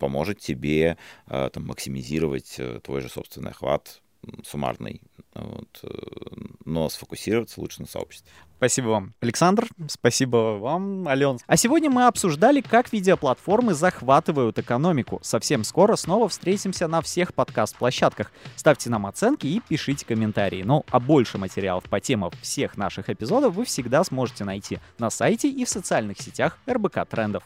поможет 0.00 0.40
тебе 0.40 0.96
э, 1.28 1.50
там, 1.52 1.66
максимизировать 1.66 2.56
э, 2.58 2.80
твой 2.82 3.02
же 3.02 3.08
собственный 3.08 3.52
охват 3.52 4.00
суммарный, 4.46 5.00
вот, 5.34 5.80
э, 5.82 5.88
но 6.64 6.88
сфокусироваться 6.88 7.60
лучше 7.60 7.82
на 7.82 7.86
сообществе. 7.86 8.30
Спасибо 8.56 8.88
вам, 8.88 9.14
Александр. 9.20 9.68
Спасибо 9.88 10.58
вам, 10.58 11.08
Ален. 11.08 11.38
А 11.46 11.56
сегодня 11.56 11.88
мы 11.88 12.06
обсуждали, 12.06 12.60
как 12.60 12.92
видеоплатформы 12.92 13.72
захватывают 13.72 14.58
экономику. 14.58 15.18
Совсем 15.22 15.64
скоро 15.64 15.96
снова 15.96 16.28
встретимся 16.28 16.86
на 16.86 17.00
всех 17.00 17.32
подкаст-площадках. 17.32 18.30
Ставьте 18.56 18.90
нам 18.90 19.06
оценки 19.06 19.46
и 19.46 19.60
пишите 19.66 20.04
комментарии. 20.04 20.62
Ну, 20.62 20.84
а 20.90 21.00
больше 21.00 21.38
материалов 21.38 21.84
по 21.84 22.00
темам 22.00 22.32
всех 22.42 22.76
наших 22.76 23.08
эпизодов 23.08 23.54
вы 23.54 23.64
всегда 23.64 24.04
сможете 24.04 24.44
найти 24.44 24.78
на 24.98 25.08
сайте 25.08 25.48
и 25.48 25.64
в 25.64 25.68
социальных 25.70 26.20
сетях 26.20 26.58
РБК 26.68 27.06
Трендов. 27.08 27.44